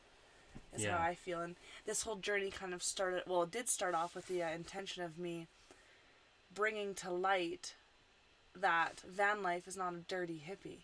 [0.75, 0.97] Is Yeah.
[0.97, 3.23] how I feel, and this whole journey kind of started.
[3.27, 5.47] Well, it did start off with the uh, intention of me
[6.53, 7.75] bringing to light
[8.55, 10.83] that van life is not a dirty hippie,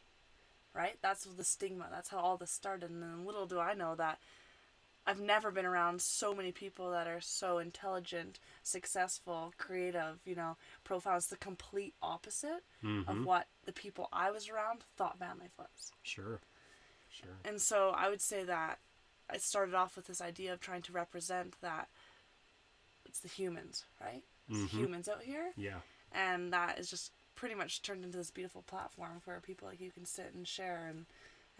[0.73, 0.97] right?
[1.01, 1.87] That's the stigma.
[1.91, 2.89] That's how all this started.
[2.89, 4.19] And then little do I know that
[5.05, 10.55] I've never been around so many people that are so intelligent, successful, creative, you know,
[10.83, 11.17] profound.
[11.17, 13.09] It's the complete opposite mm-hmm.
[13.09, 15.91] of what the people I was around thought van life was.
[16.03, 16.39] sure
[17.09, 18.79] sure And so I would say that
[19.29, 21.87] I started off with this idea of trying to represent that
[23.05, 24.23] it's the humans, right?
[24.49, 24.79] It's the Mhm.
[24.79, 25.51] humans out here.
[25.57, 25.79] yeah
[26.11, 27.11] And that is just
[27.43, 30.87] pretty much turned into this beautiful platform where people like you can sit and share
[30.89, 31.05] and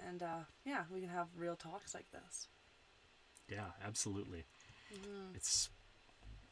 [0.08, 2.48] and uh, yeah, we can have real talks like this.
[3.50, 4.46] yeah absolutely
[4.94, 5.36] Mm-hmm.
[5.36, 5.70] it's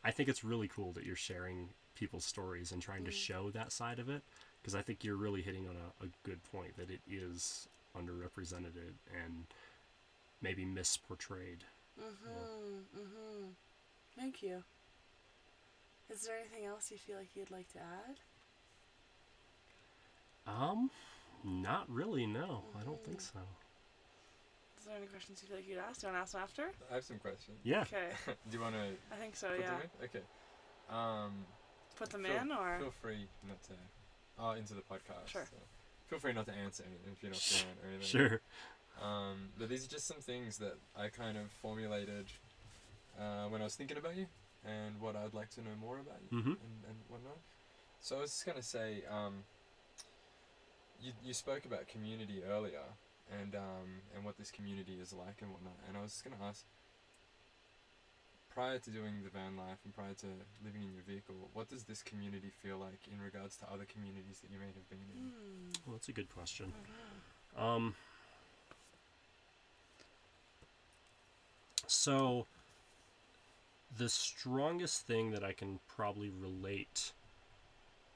[0.04, 3.72] i think it's really cool that you're sharing people's stories and trying to show that
[3.72, 4.22] side of it
[4.62, 8.96] because i think you're really hitting on a, a good point that it is underrepresented
[9.24, 9.46] and
[10.42, 11.62] maybe misportrayed
[11.98, 13.00] Mm-hmm.
[13.00, 13.46] Mm-hmm.
[14.20, 14.64] Thank you.
[16.10, 18.18] Is there anything else you feel like you'd like to add?
[20.48, 20.90] Um
[21.44, 23.40] not really no i don't think so
[24.80, 26.02] Is there any questions you feel like you'd ask?
[26.02, 26.64] Do you want to ask them after?
[26.92, 27.58] I have some questions.
[27.64, 28.10] yeah Okay.
[28.50, 29.70] Do you want to I think so, put yeah.
[29.72, 30.06] them in?
[30.06, 30.26] Okay.
[30.90, 31.46] Um,
[31.98, 33.74] Put them feel, in or feel free not to.
[34.40, 35.28] Oh, into the podcast.
[35.28, 35.46] Sure.
[35.46, 35.58] so
[36.08, 38.08] feel free not to answer anything if you're not feeling or anything.
[38.08, 38.42] sure
[39.02, 42.26] Um, but these are just some things that I kind of formulated
[43.20, 44.26] uh, when I was thinking about you
[44.66, 47.38] and what I'd like to know more about you mm-hmm and, and whatnot.
[48.00, 49.44] So I was just gonna say, um,
[51.02, 52.86] you you spoke about community earlier
[53.42, 56.42] and um, and what this community is like and whatnot, and I was just gonna
[56.48, 56.66] ask.
[58.54, 60.28] Prior to doing the van life and prior to
[60.62, 64.40] living in your vehicle, what does this community feel like in regards to other communities
[64.42, 65.24] that you may have been in?
[65.24, 65.72] Hmm.
[65.86, 66.74] well that's a good question
[67.58, 67.96] um
[71.88, 72.46] so
[73.98, 77.12] the strongest thing that i can probably relate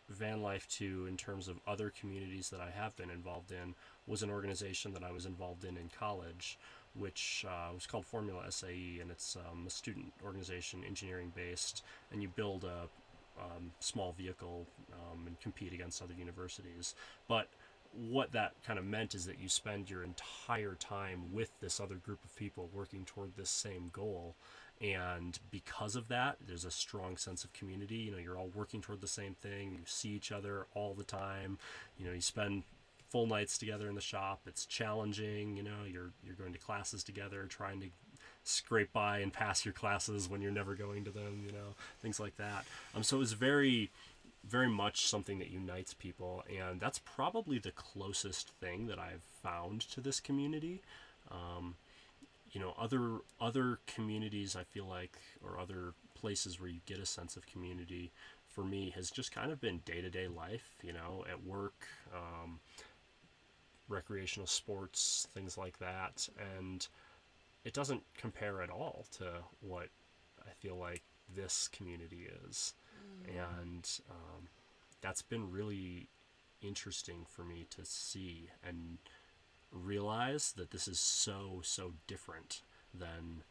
[0.09, 3.73] van life to in terms of other communities that I have been involved in
[4.07, 6.57] was an organization that I was involved in in college,
[6.93, 12.21] which uh, was called Formula SAE, and it's um, a student organization, engineering based, and
[12.21, 12.87] you build a
[13.41, 16.95] um, small vehicle um, and compete against other universities.
[17.27, 17.47] But
[18.09, 21.95] what that kind of meant is that you spend your entire time with this other
[21.95, 24.35] group of people working toward this same goal
[24.81, 27.95] and because of that there's a strong sense of community.
[27.95, 29.71] You know you're all working toward the same thing.
[29.73, 31.57] You see each other all the time.
[31.97, 32.63] You know you spend
[33.09, 34.41] full nights together in the shop.
[34.45, 37.87] It's challenging you know you're you're going to classes together trying to
[38.43, 42.19] scrape by and pass your classes when you're never going to them you know things
[42.19, 42.65] like that.
[42.95, 43.89] Um so it was very
[44.47, 49.81] very much something that unites people, and that's probably the closest thing that I've found
[49.91, 50.81] to this community.
[51.31, 51.75] Um,
[52.55, 57.05] you know, other other communities I feel like, or other places where you get a
[57.05, 58.13] sense of community,
[58.47, 60.77] for me has just kind of been day to day life.
[60.81, 61.85] You know, at work,
[62.15, 62.61] um,
[63.89, 66.87] recreational sports, things like that, and
[67.65, 69.25] it doesn't compare at all to
[69.59, 69.89] what
[70.41, 71.03] I feel like
[71.35, 72.73] this community is,
[73.27, 74.47] and um,
[75.01, 76.07] that's been really
[76.61, 78.97] interesting for me to see and
[79.75, 82.61] realize that this is so so different
[82.97, 83.43] than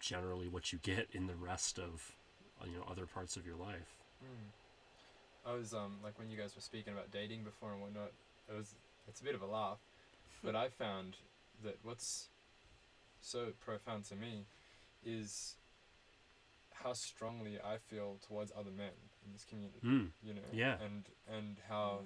[0.00, 2.12] generally what you get in the rest of
[2.64, 4.00] you know other parts of your life.
[5.46, 8.12] I was um like when you guys were speaking about dating before and whatnot.
[8.48, 8.74] It was
[9.08, 9.78] it's a bit of a laugh,
[10.42, 11.16] but I found
[11.62, 12.28] that what's
[13.20, 14.46] so profound to me
[15.04, 15.56] is
[16.72, 18.92] how strongly I feel towards other men
[19.24, 19.80] in this community.
[19.84, 20.08] Mm.
[20.22, 20.76] You know, Yeah.
[20.84, 22.00] and and how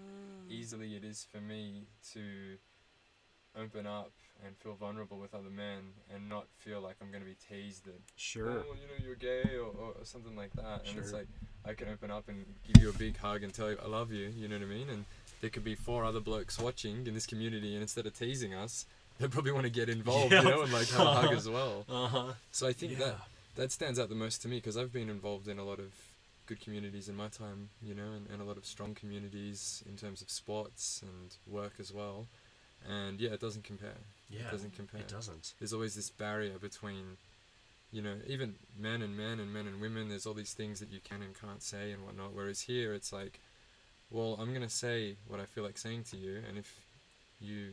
[0.48, 2.58] easily it is for me to
[3.62, 4.10] open up
[4.44, 5.80] and feel vulnerable with other men
[6.14, 8.64] and not feel like I'm going to be teased that Sure.
[8.68, 10.82] oh, you know, you're gay or, or, or something like that.
[10.88, 11.26] And it's like,
[11.66, 14.12] I can open up and give you a big hug and tell you I love
[14.12, 14.88] you, you know what I mean?
[14.88, 15.04] And
[15.40, 18.86] there could be four other blokes watching in this community, and instead of teasing us,
[19.18, 20.42] they probably want to get involved, Yep.
[20.44, 21.84] you know, and like have a hug as well.
[21.88, 22.32] Uh huh.
[22.52, 22.98] So I think Yeah.
[23.06, 23.16] that
[23.56, 25.92] that stands out the most to me because I've been involved in a lot of
[26.46, 29.96] good communities in my time, you know, and, and a lot of strong communities in
[29.96, 32.26] terms of sports and work as well.
[32.86, 33.96] And yeah, it doesn't compare.
[34.30, 34.40] Yeah.
[34.40, 35.54] It doesn't compare It doesn't.
[35.58, 37.16] there's always this barrier between
[37.90, 40.90] you know even men and men and men and women there's all these things that
[40.92, 43.40] you can and can't say and whatnot whereas here it's like
[44.10, 46.78] well i'm going to say what i feel like saying to you and if
[47.40, 47.68] you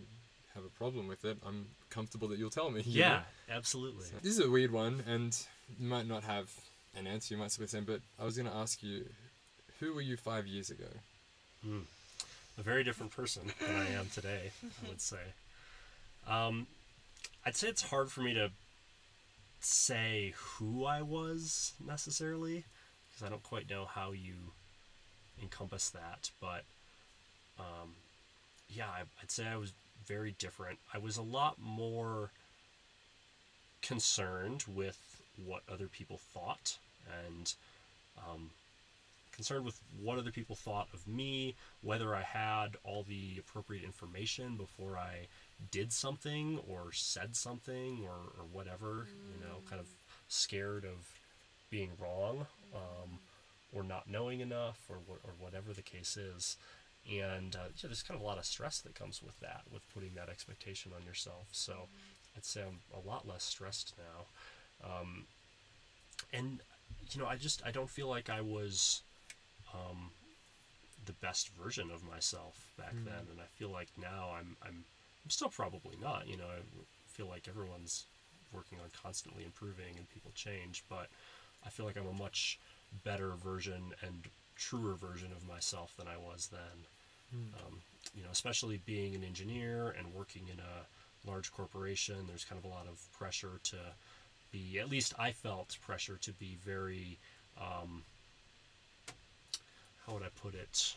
[0.54, 3.08] have a problem with it i'm comfortable that you'll tell me you know?
[3.08, 4.06] Yeah, absolutely.
[4.06, 5.38] So, this is a weird one and
[5.78, 6.50] you might not have
[6.98, 9.04] an answer you might say but i was going to ask you
[9.82, 10.88] who were you five years ago
[11.62, 11.80] Hmm.
[12.58, 15.18] A very different person than I am today, I would say.
[16.28, 16.68] Um,
[17.46, 18.50] I'd say it's hard for me to
[19.60, 22.64] say who I was necessarily
[23.10, 24.36] because I don't quite know how you
[25.42, 26.32] encompass that.
[26.40, 26.64] But
[27.60, 27.94] um,
[28.70, 28.86] yeah,
[29.22, 29.74] I'd say I was
[30.06, 30.80] very different.
[30.94, 32.32] I was a lot more
[33.82, 36.78] concerned with what other people thought
[37.28, 37.54] and
[38.18, 38.50] um,
[39.36, 44.56] concerned with what other people thought of me, whether I had all the appropriate information
[44.56, 45.28] before I
[45.72, 49.88] did something or said something or, or whatever, you know, kind of
[50.28, 51.08] scared of
[51.70, 53.20] being wrong um,
[53.74, 56.58] or not knowing enough or, or whatever the case is.
[57.08, 59.84] And uh, yeah, there's kind of a lot of stress that comes with that, with
[59.94, 61.48] putting that expectation on yourself.
[61.52, 61.74] So
[62.36, 64.90] I'd say I'm a lot less stressed now.
[64.90, 65.26] Um,
[66.34, 66.62] and,
[67.12, 69.04] you know, I just, I don't feel like I was
[69.74, 70.12] um,
[71.06, 73.06] the best version of myself back Mm.
[73.06, 74.86] then, and I feel like now I'm I'm
[75.24, 76.28] I'm still probably not.
[76.28, 76.62] You know, I
[77.08, 78.06] feel like everyone's
[78.52, 81.10] working on constantly improving and people change, but
[81.66, 82.60] I feel like I'm a much
[83.04, 84.24] better version and
[84.56, 86.86] truer version of myself than I was then.
[87.56, 87.82] Um,
[88.16, 92.66] you know, especially being an engineer and working in a large corporation, there's kind of
[92.66, 93.78] a lot of pressure to
[94.52, 94.80] be.
[94.80, 97.18] At least I felt pressure to be very.
[97.60, 98.04] Um,
[100.06, 100.96] how would I put it?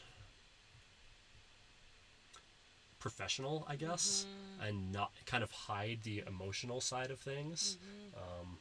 [2.99, 4.69] Professional, I guess, mm-hmm.
[4.69, 7.79] and not kind of hide the emotional side of things.
[7.81, 8.19] Mm-hmm.
[8.19, 8.59] Um,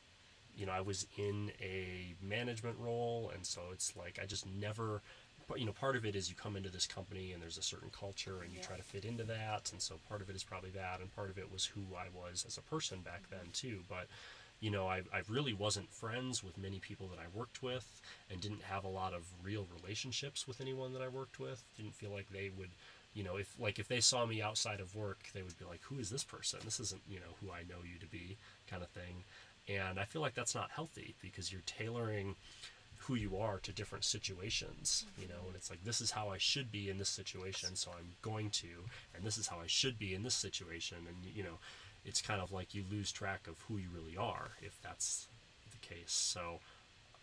[0.56, 5.02] you know, I was in a management role, and so it's like I just never.
[5.48, 7.62] But you know, part of it is you come into this company and there's a
[7.64, 10.44] certain culture, and you try to fit into that, and so part of it is
[10.44, 13.38] probably that, and part of it was who I was as a person back mm-hmm.
[13.38, 13.80] then too.
[13.90, 14.08] But
[14.60, 18.02] you know, I, I really wasn't friends with many people that I worked with
[18.32, 21.64] and didn't have a lot of real relationships with anyone that I worked with.
[21.78, 22.72] Didn't feel like they would,
[23.14, 25.82] you know, if like if they saw me outside of work, they would be like,
[25.84, 26.60] who is this person?
[26.64, 28.38] This isn't, you know, who I know you to be
[28.70, 29.24] kind of thing.
[29.68, 32.36] And I feel like that's not healthy because you're tailoring
[33.02, 36.38] who you are to different situations, you know, and it's like this is how I
[36.38, 38.68] should be in this situation, so I'm going to,
[39.16, 41.60] and this is how I should be in this situation, and you know,
[42.08, 45.28] it's kind of like you lose track of who you really are if that's
[45.72, 46.12] the case.
[46.12, 46.60] So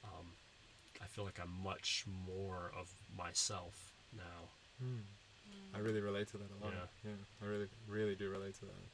[0.04, 0.26] um,
[1.02, 4.48] I feel like I'm much more of myself now.
[5.74, 6.74] I really relate to that a lot.
[7.04, 7.10] Yeah.
[7.10, 8.84] yeah, I really, really do relate to that.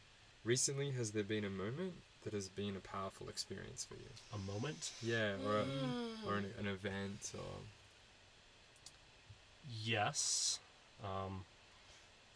[0.44, 4.08] Recently, has there been a moment that has been a powerful experience for you?
[4.34, 5.64] A moment, Yeah, or a,
[6.26, 7.60] or an, an event, or
[9.84, 10.58] yes.
[11.02, 11.44] Um,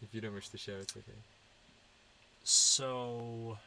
[0.03, 1.19] if you don't wish to share, it's okay.
[2.45, 3.59] So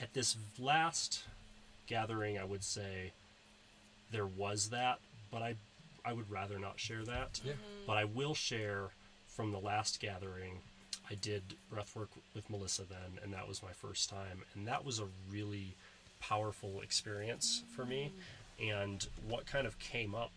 [0.00, 1.24] at this last
[1.86, 3.12] gathering, I would say
[4.10, 4.98] there was that,
[5.30, 5.54] but I
[6.04, 7.40] I would rather not share that.
[7.44, 7.52] Yeah.
[7.52, 7.86] Mm-hmm.
[7.86, 8.90] But I will share
[9.28, 10.60] from the last gathering.
[11.10, 11.42] I did
[11.72, 15.74] breathwork with Melissa then, and that was my first time, and that was a really
[16.20, 18.12] powerful experience for me.
[18.60, 18.70] Mm-hmm.
[18.70, 20.32] And what kind of came up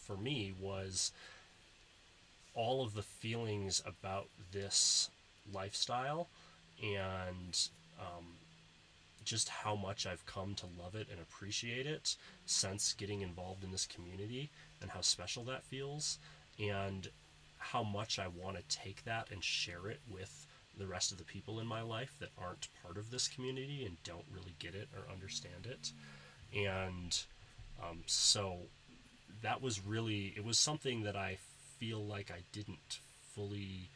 [0.00, 1.12] for me was
[2.54, 5.10] all of the feelings about this
[5.52, 6.28] lifestyle
[6.82, 8.26] and um,
[9.24, 13.70] just how much I've come to love it and appreciate it since getting involved in
[13.70, 14.50] this community
[14.80, 16.18] and how special that feels
[16.58, 17.08] and
[17.58, 20.46] how much I want to take that and share it with
[20.76, 24.02] the rest of the people in my life that aren't part of this community and
[24.04, 25.92] don't really get it or understand it.
[26.56, 27.18] And
[27.82, 28.58] um, so
[29.42, 31.38] that was really, it was something that I
[31.82, 33.00] feel like I didn't
[33.34, 33.90] fully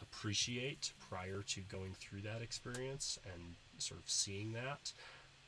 [0.00, 4.90] appreciate prior to going through that experience and sort of seeing that.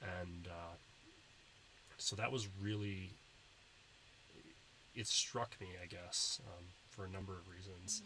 [0.03, 0.75] And uh,
[1.97, 3.13] so that was really,
[4.95, 8.03] it struck me, I guess, um, for a number of reasons.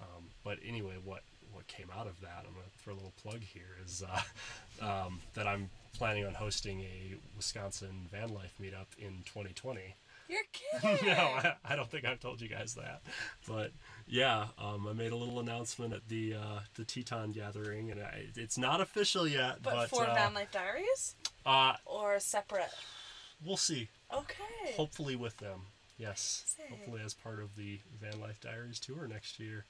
[0.00, 1.20] Um, but anyway, what
[1.52, 5.20] what came out of that, I'm gonna throw a little plug here, is uh, um,
[5.34, 9.96] that I'm planning on hosting a Wisconsin van life meetup in 2020.
[10.28, 10.40] You're
[10.92, 11.06] kidding.
[11.08, 13.02] no, I, I don't think I've told you guys that,
[13.46, 13.72] but
[14.06, 18.26] yeah, um, I made a little announcement at the uh, the Teton gathering, and I,
[18.36, 21.14] it's not official yet, But, but, for uh, Van Life Diaries
[21.44, 22.70] uh, or separate?
[23.44, 23.88] we'll see.
[24.14, 24.72] Okay.
[24.76, 25.62] Hopefully with them,
[25.98, 26.54] yes.
[26.70, 29.64] Hopefully as part of the Van Life Diaries tour next year.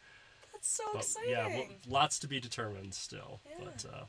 [0.52, 1.30] That's so but exciting.
[1.30, 3.40] yeah, w- lots to be determined still.
[3.48, 3.64] Yeah.
[3.64, 4.04] But uh,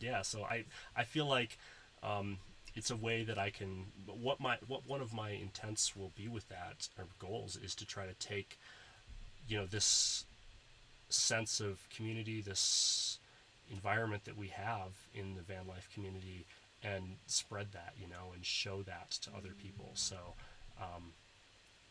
[0.00, 0.64] yeah, so I
[0.96, 1.56] I feel like
[2.02, 2.38] um,
[2.74, 6.28] it's a way that I can what my what one of my intents will be
[6.28, 8.58] with that or goals is to try to take
[9.48, 10.24] you know this
[11.08, 13.18] sense of community, this
[13.70, 16.44] environment that we have in the van life community
[16.82, 19.90] and spread that, you know, and show that to other people.
[19.94, 20.16] So
[20.80, 21.12] um,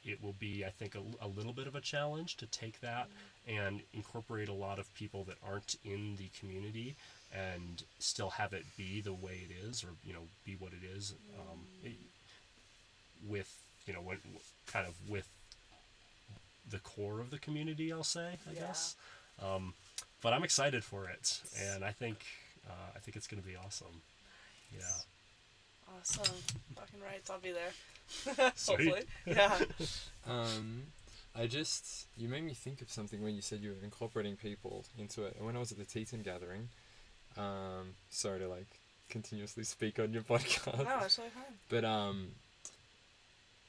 [0.05, 3.07] it will be, I think, a, a little bit of a challenge to take that
[3.47, 6.95] and incorporate a lot of people that aren't in the community
[7.33, 10.85] and still have it be the way it is or, you know, be what it
[10.85, 11.91] is um, it-
[13.27, 13.57] with,
[13.87, 14.17] you know, when,
[14.67, 15.27] kind of with
[16.69, 18.59] the core of the community, I'll say, I Yeah.
[18.59, 18.95] guess.
[19.41, 19.73] Um,
[20.21, 22.17] but I'm excited for it, and I think
[22.69, 24.01] uh, I think it's going to be awesome.
[24.73, 24.79] Yeah.
[25.99, 26.33] Awesome.
[26.75, 27.21] Fucking right.
[27.29, 27.71] I'll be there.
[28.67, 29.03] Hopefully.
[29.25, 29.59] Yeah.
[30.25, 30.83] Um,
[31.35, 34.85] I just you made me think of something when you said you were incorporating people
[34.97, 35.35] into it.
[35.35, 36.69] And when I was at the Teton gathering,
[37.37, 38.67] um, sorry to like
[39.09, 41.43] continuously speak on your podcast, no, it's really fine.
[41.69, 42.27] but um,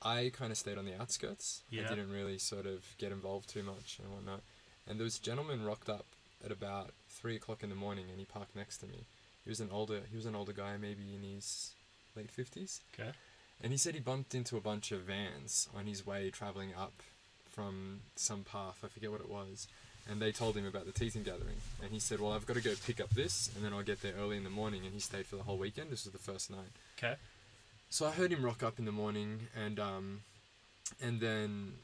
[0.02, 1.62] I kind of stayed on the outskirts.
[1.70, 1.84] Yeah.
[1.86, 4.40] I didn't really sort of get involved too much and whatnot.
[4.86, 6.04] And there was a gentleman rocked up
[6.44, 9.04] at about three o'clock in the morning, and he parked next to me.
[9.44, 11.70] He was an older he was an older guy, maybe in his
[12.16, 12.80] late fifties.
[12.98, 13.10] Okay.
[13.62, 16.92] And he said he bumped into a bunch of vans on his way traveling up
[17.50, 19.68] from some path, I forget what it was.
[20.10, 21.56] And they told him about the Teton gathering.
[21.82, 24.02] And he said, Well, I've got to go pick up this, and then I'll get
[24.02, 24.82] there early in the morning.
[24.84, 25.90] And he stayed for the whole weekend.
[25.90, 26.68] This was the first night.
[26.98, 27.14] Okay.
[27.88, 30.20] So I heard him rock up in the morning, and um,
[31.00, 31.74] and then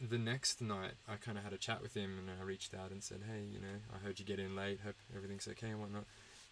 [0.00, 2.90] the next night I kind of had a chat with him, and I reached out
[2.90, 4.80] and said, "Hey, you know, I heard you get in late.
[4.84, 6.04] Hope everything's okay and whatnot."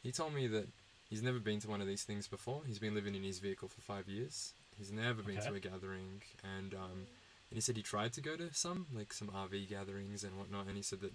[0.03, 0.67] He told me that
[1.11, 2.63] he's never been to one of these things before.
[2.67, 4.53] He's been living in his vehicle for five years.
[4.79, 6.23] He's never been to a gathering,
[6.59, 7.07] and um,
[7.51, 10.67] and he said he tried to go to some, like some RV gatherings and whatnot,
[10.67, 11.13] and he said that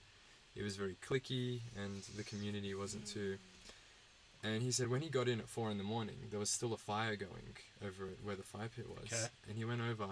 [0.55, 3.38] it was very clicky and the community wasn't too.
[4.43, 6.73] And he said when he got in at four in the morning, there was still
[6.73, 7.55] a fire going
[7.86, 9.11] over at where the fire pit was.
[9.11, 9.27] Okay.
[9.47, 10.07] And he went over,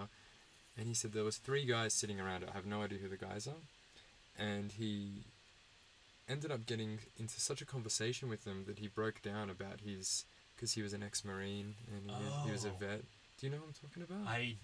[0.78, 2.48] and he said there was three guys sitting around it.
[2.52, 3.62] I have no idea who the guys are,
[4.38, 5.24] and he
[6.28, 10.24] ended up getting into such a conversation with them that he broke down about his
[10.54, 12.72] because he was an ex-marine and he, was, he was a Oh.
[12.78, 13.00] vet.
[13.40, 14.30] Do you know what I'm talking about?
[14.30, 14.54] I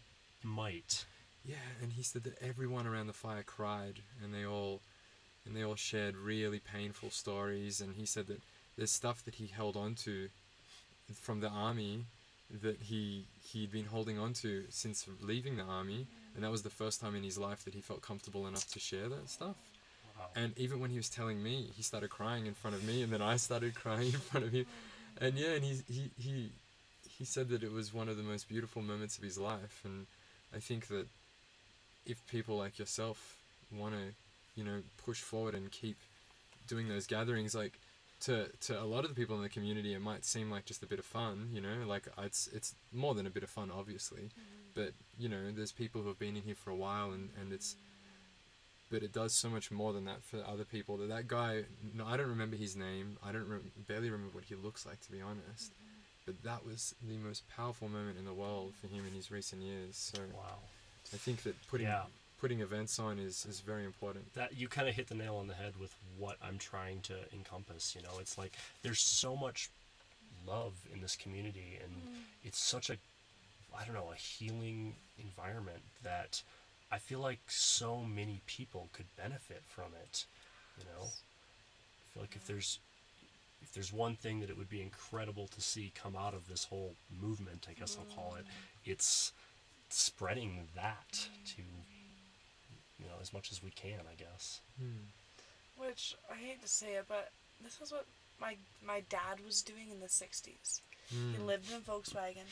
[0.44, 1.04] might.
[1.46, 4.80] Yeah, and he said that everyone around the fire cried, and they all,
[5.44, 7.80] and they all shared really painful stories.
[7.80, 8.40] And he said that
[8.76, 10.28] there's stuff that he held on to
[11.14, 12.04] from the army
[12.62, 16.70] that he he'd been holding on to since leaving the army, and that was the
[16.70, 19.56] first time in his life that he felt comfortable enough to share that stuff.
[20.18, 20.26] Wow.
[20.34, 23.12] And even when he was telling me, he started crying in front of me, and
[23.12, 24.66] then I started crying in front of him.
[25.20, 26.50] And yeah, and he he he
[27.18, 30.06] he said that it was one of the most beautiful moments of his life, and
[30.54, 31.06] I think that
[32.06, 33.36] if people like yourself
[33.70, 34.14] want to,
[34.54, 35.96] you know, push forward and keep
[36.66, 37.78] doing those gatherings, like
[38.20, 40.82] to to a lot of the people in the community, it might seem like just
[40.82, 43.70] a bit of fun, you know, like it's it's more than a bit of fun,
[43.70, 44.74] obviously, mm-hmm.
[44.74, 47.52] but you know, there's people who have been in here for a while, and and
[47.52, 47.76] it's
[48.90, 50.96] but it does so much more than that for other people.
[50.96, 53.18] That that guy, no, I don't remember his name.
[53.24, 55.72] I don't re- barely remember what he looks like, to be honest.
[55.72, 55.82] Mm-hmm.
[56.26, 59.62] but that was the most powerful moment in the world for him in his recent
[59.62, 59.96] years.
[59.96, 60.58] So Wow.
[61.12, 62.04] I think that putting Yeah.
[62.40, 64.32] putting events on is, is very important.
[64.34, 67.14] that you kind of hit the nail on the head with what I'm trying to
[67.32, 67.94] encompass.
[67.94, 68.52] You know, it's like
[68.82, 69.70] there's so much
[70.46, 72.20] love in this community, and mm.
[72.44, 72.96] it's such a,
[73.76, 76.42] I don't know, a healing environment that
[76.90, 80.24] I feel like so many people could benefit from it.
[80.78, 82.78] You know, I feel like if there's
[83.62, 86.64] if there's one thing that it would be incredible to see come out of this
[86.64, 88.48] whole movement, I guess I'll call it, mm.
[88.84, 89.32] it's
[89.96, 91.62] spreading that to
[92.98, 94.60] you know as much as we can, I guess.
[94.78, 95.08] Hmm.
[95.78, 97.30] Which I hate to say it, but
[97.62, 98.06] this is what
[98.40, 100.80] my my dad was doing in the '60s.
[101.08, 101.46] He hmm.
[101.46, 102.48] lived in a Volkswagen.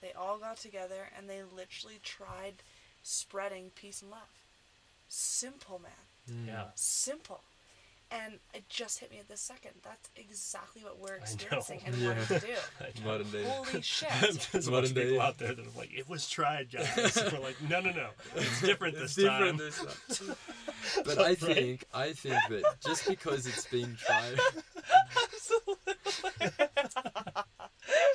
[0.00, 2.54] They all got together and they literally tried
[3.02, 4.20] spreading peace and love.
[5.08, 6.36] Simple, man.
[6.36, 6.48] Hmm.
[6.48, 6.64] Yeah.
[6.74, 7.40] Simple.
[8.10, 9.72] And it just hit me at this second.
[9.82, 12.08] That's exactly what we're experiencing and Yeah.
[12.08, 12.52] wanting to do.
[12.80, 13.10] I know.
[13.10, 13.44] Modern day.
[13.44, 14.08] Holy shit.
[14.52, 17.16] There's a bunch Modern of people out there that are like, it was tried, guys.
[17.18, 18.08] And we're like, no, no, no.
[18.36, 19.66] It's different It's this different time.
[20.08, 20.36] this time.
[21.04, 24.38] but I think I think that just because it's been tried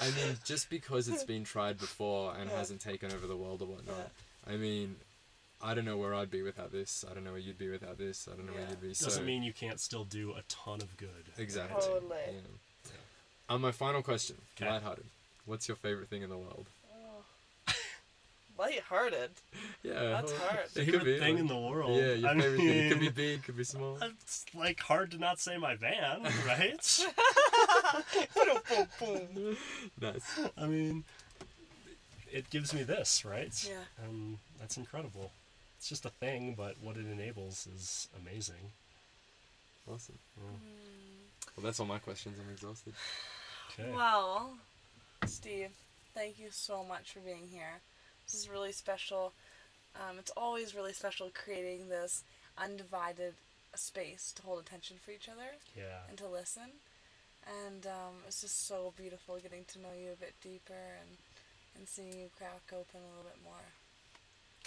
[0.02, 2.58] I mean, just because it's been tried before and Yeah.
[2.58, 4.12] hasn't taken over the world or whatnot.
[4.48, 4.96] I mean,
[5.64, 7.06] I don't know where I'd be without this.
[7.10, 8.28] I don't know where you'd be without this.
[8.32, 8.90] I don't know where you'd be.
[8.90, 11.10] Doesn't so, mean you can't still do a ton of good.
[11.38, 11.82] exactly.
[11.82, 12.18] Totally.
[12.28, 12.92] Yeah.
[13.50, 14.70] Um, my final question, 'Kay.
[14.70, 15.06] lighthearted.
[15.46, 16.68] What's your favorite thing in the world?
[18.58, 19.32] Lighthearted.
[19.84, 20.60] Yeah, That's well, hard.
[20.60, 21.98] It could Favorite be thing like- in the world.
[22.00, 22.68] Yeah, your I favorite thing.
[22.70, 23.98] It could be big, could be small.
[24.22, 26.70] It's like hard to not say my van, right?
[30.02, 30.40] nice.
[30.58, 31.04] I mean,
[32.32, 33.54] it gives me this, right?
[33.68, 34.06] Yeah.
[34.06, 35.32] And that's incredible.
[35.84, 38.72] It's just a thing, but what it enables is amazing.
[39.86, 40.18] Awesome.
[40.38, 40.44] Yeah.
[41.58, 42.38] Well, that's all my questions.
[42.40, 42.94] I'm exhausted.
[43.78, 43.92] Okay.
[43.94, 44.52] Well,
[45.26, 45.72] Steve,
[46.16, 47.82] thank you so much for being here.
[48.26, 49.34] This is really special.
[49.98, 52.24] Um, it's always really special creating this
[52.58, 53.34] undivided
[53.76, 56.08] space to hold attention for each other Yeah.
[56.08, 56.80] and to listen.
[57.66, 61.18] And um, it's just so beautiful getting to know you a bit deeper and,
[61.78, 63.68] and seeing you crack open a little bit more.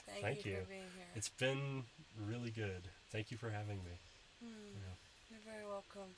[0.07, 0.59] Thank, Thank you, you.
[0.59, 1.07] for being here.
[1.14, 1.84] It's been
[2.28, 2.82] really good.
[3.11, 3.96] Thank you for having me.
[4.42, 4.74] Hmm.
[4.74, 4.94] Yeah.
[5.30, 6.14] You're very welcome.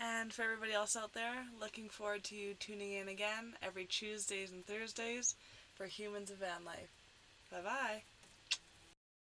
[0.00, 4.50] And for everybody else out there, looking forward to you tuning in again every Tuesdays
[4.50, 5.34] and Thursdays
[5.76, 6.88] for Humans of Van Life.
[7.52, 8.02] Bye bye.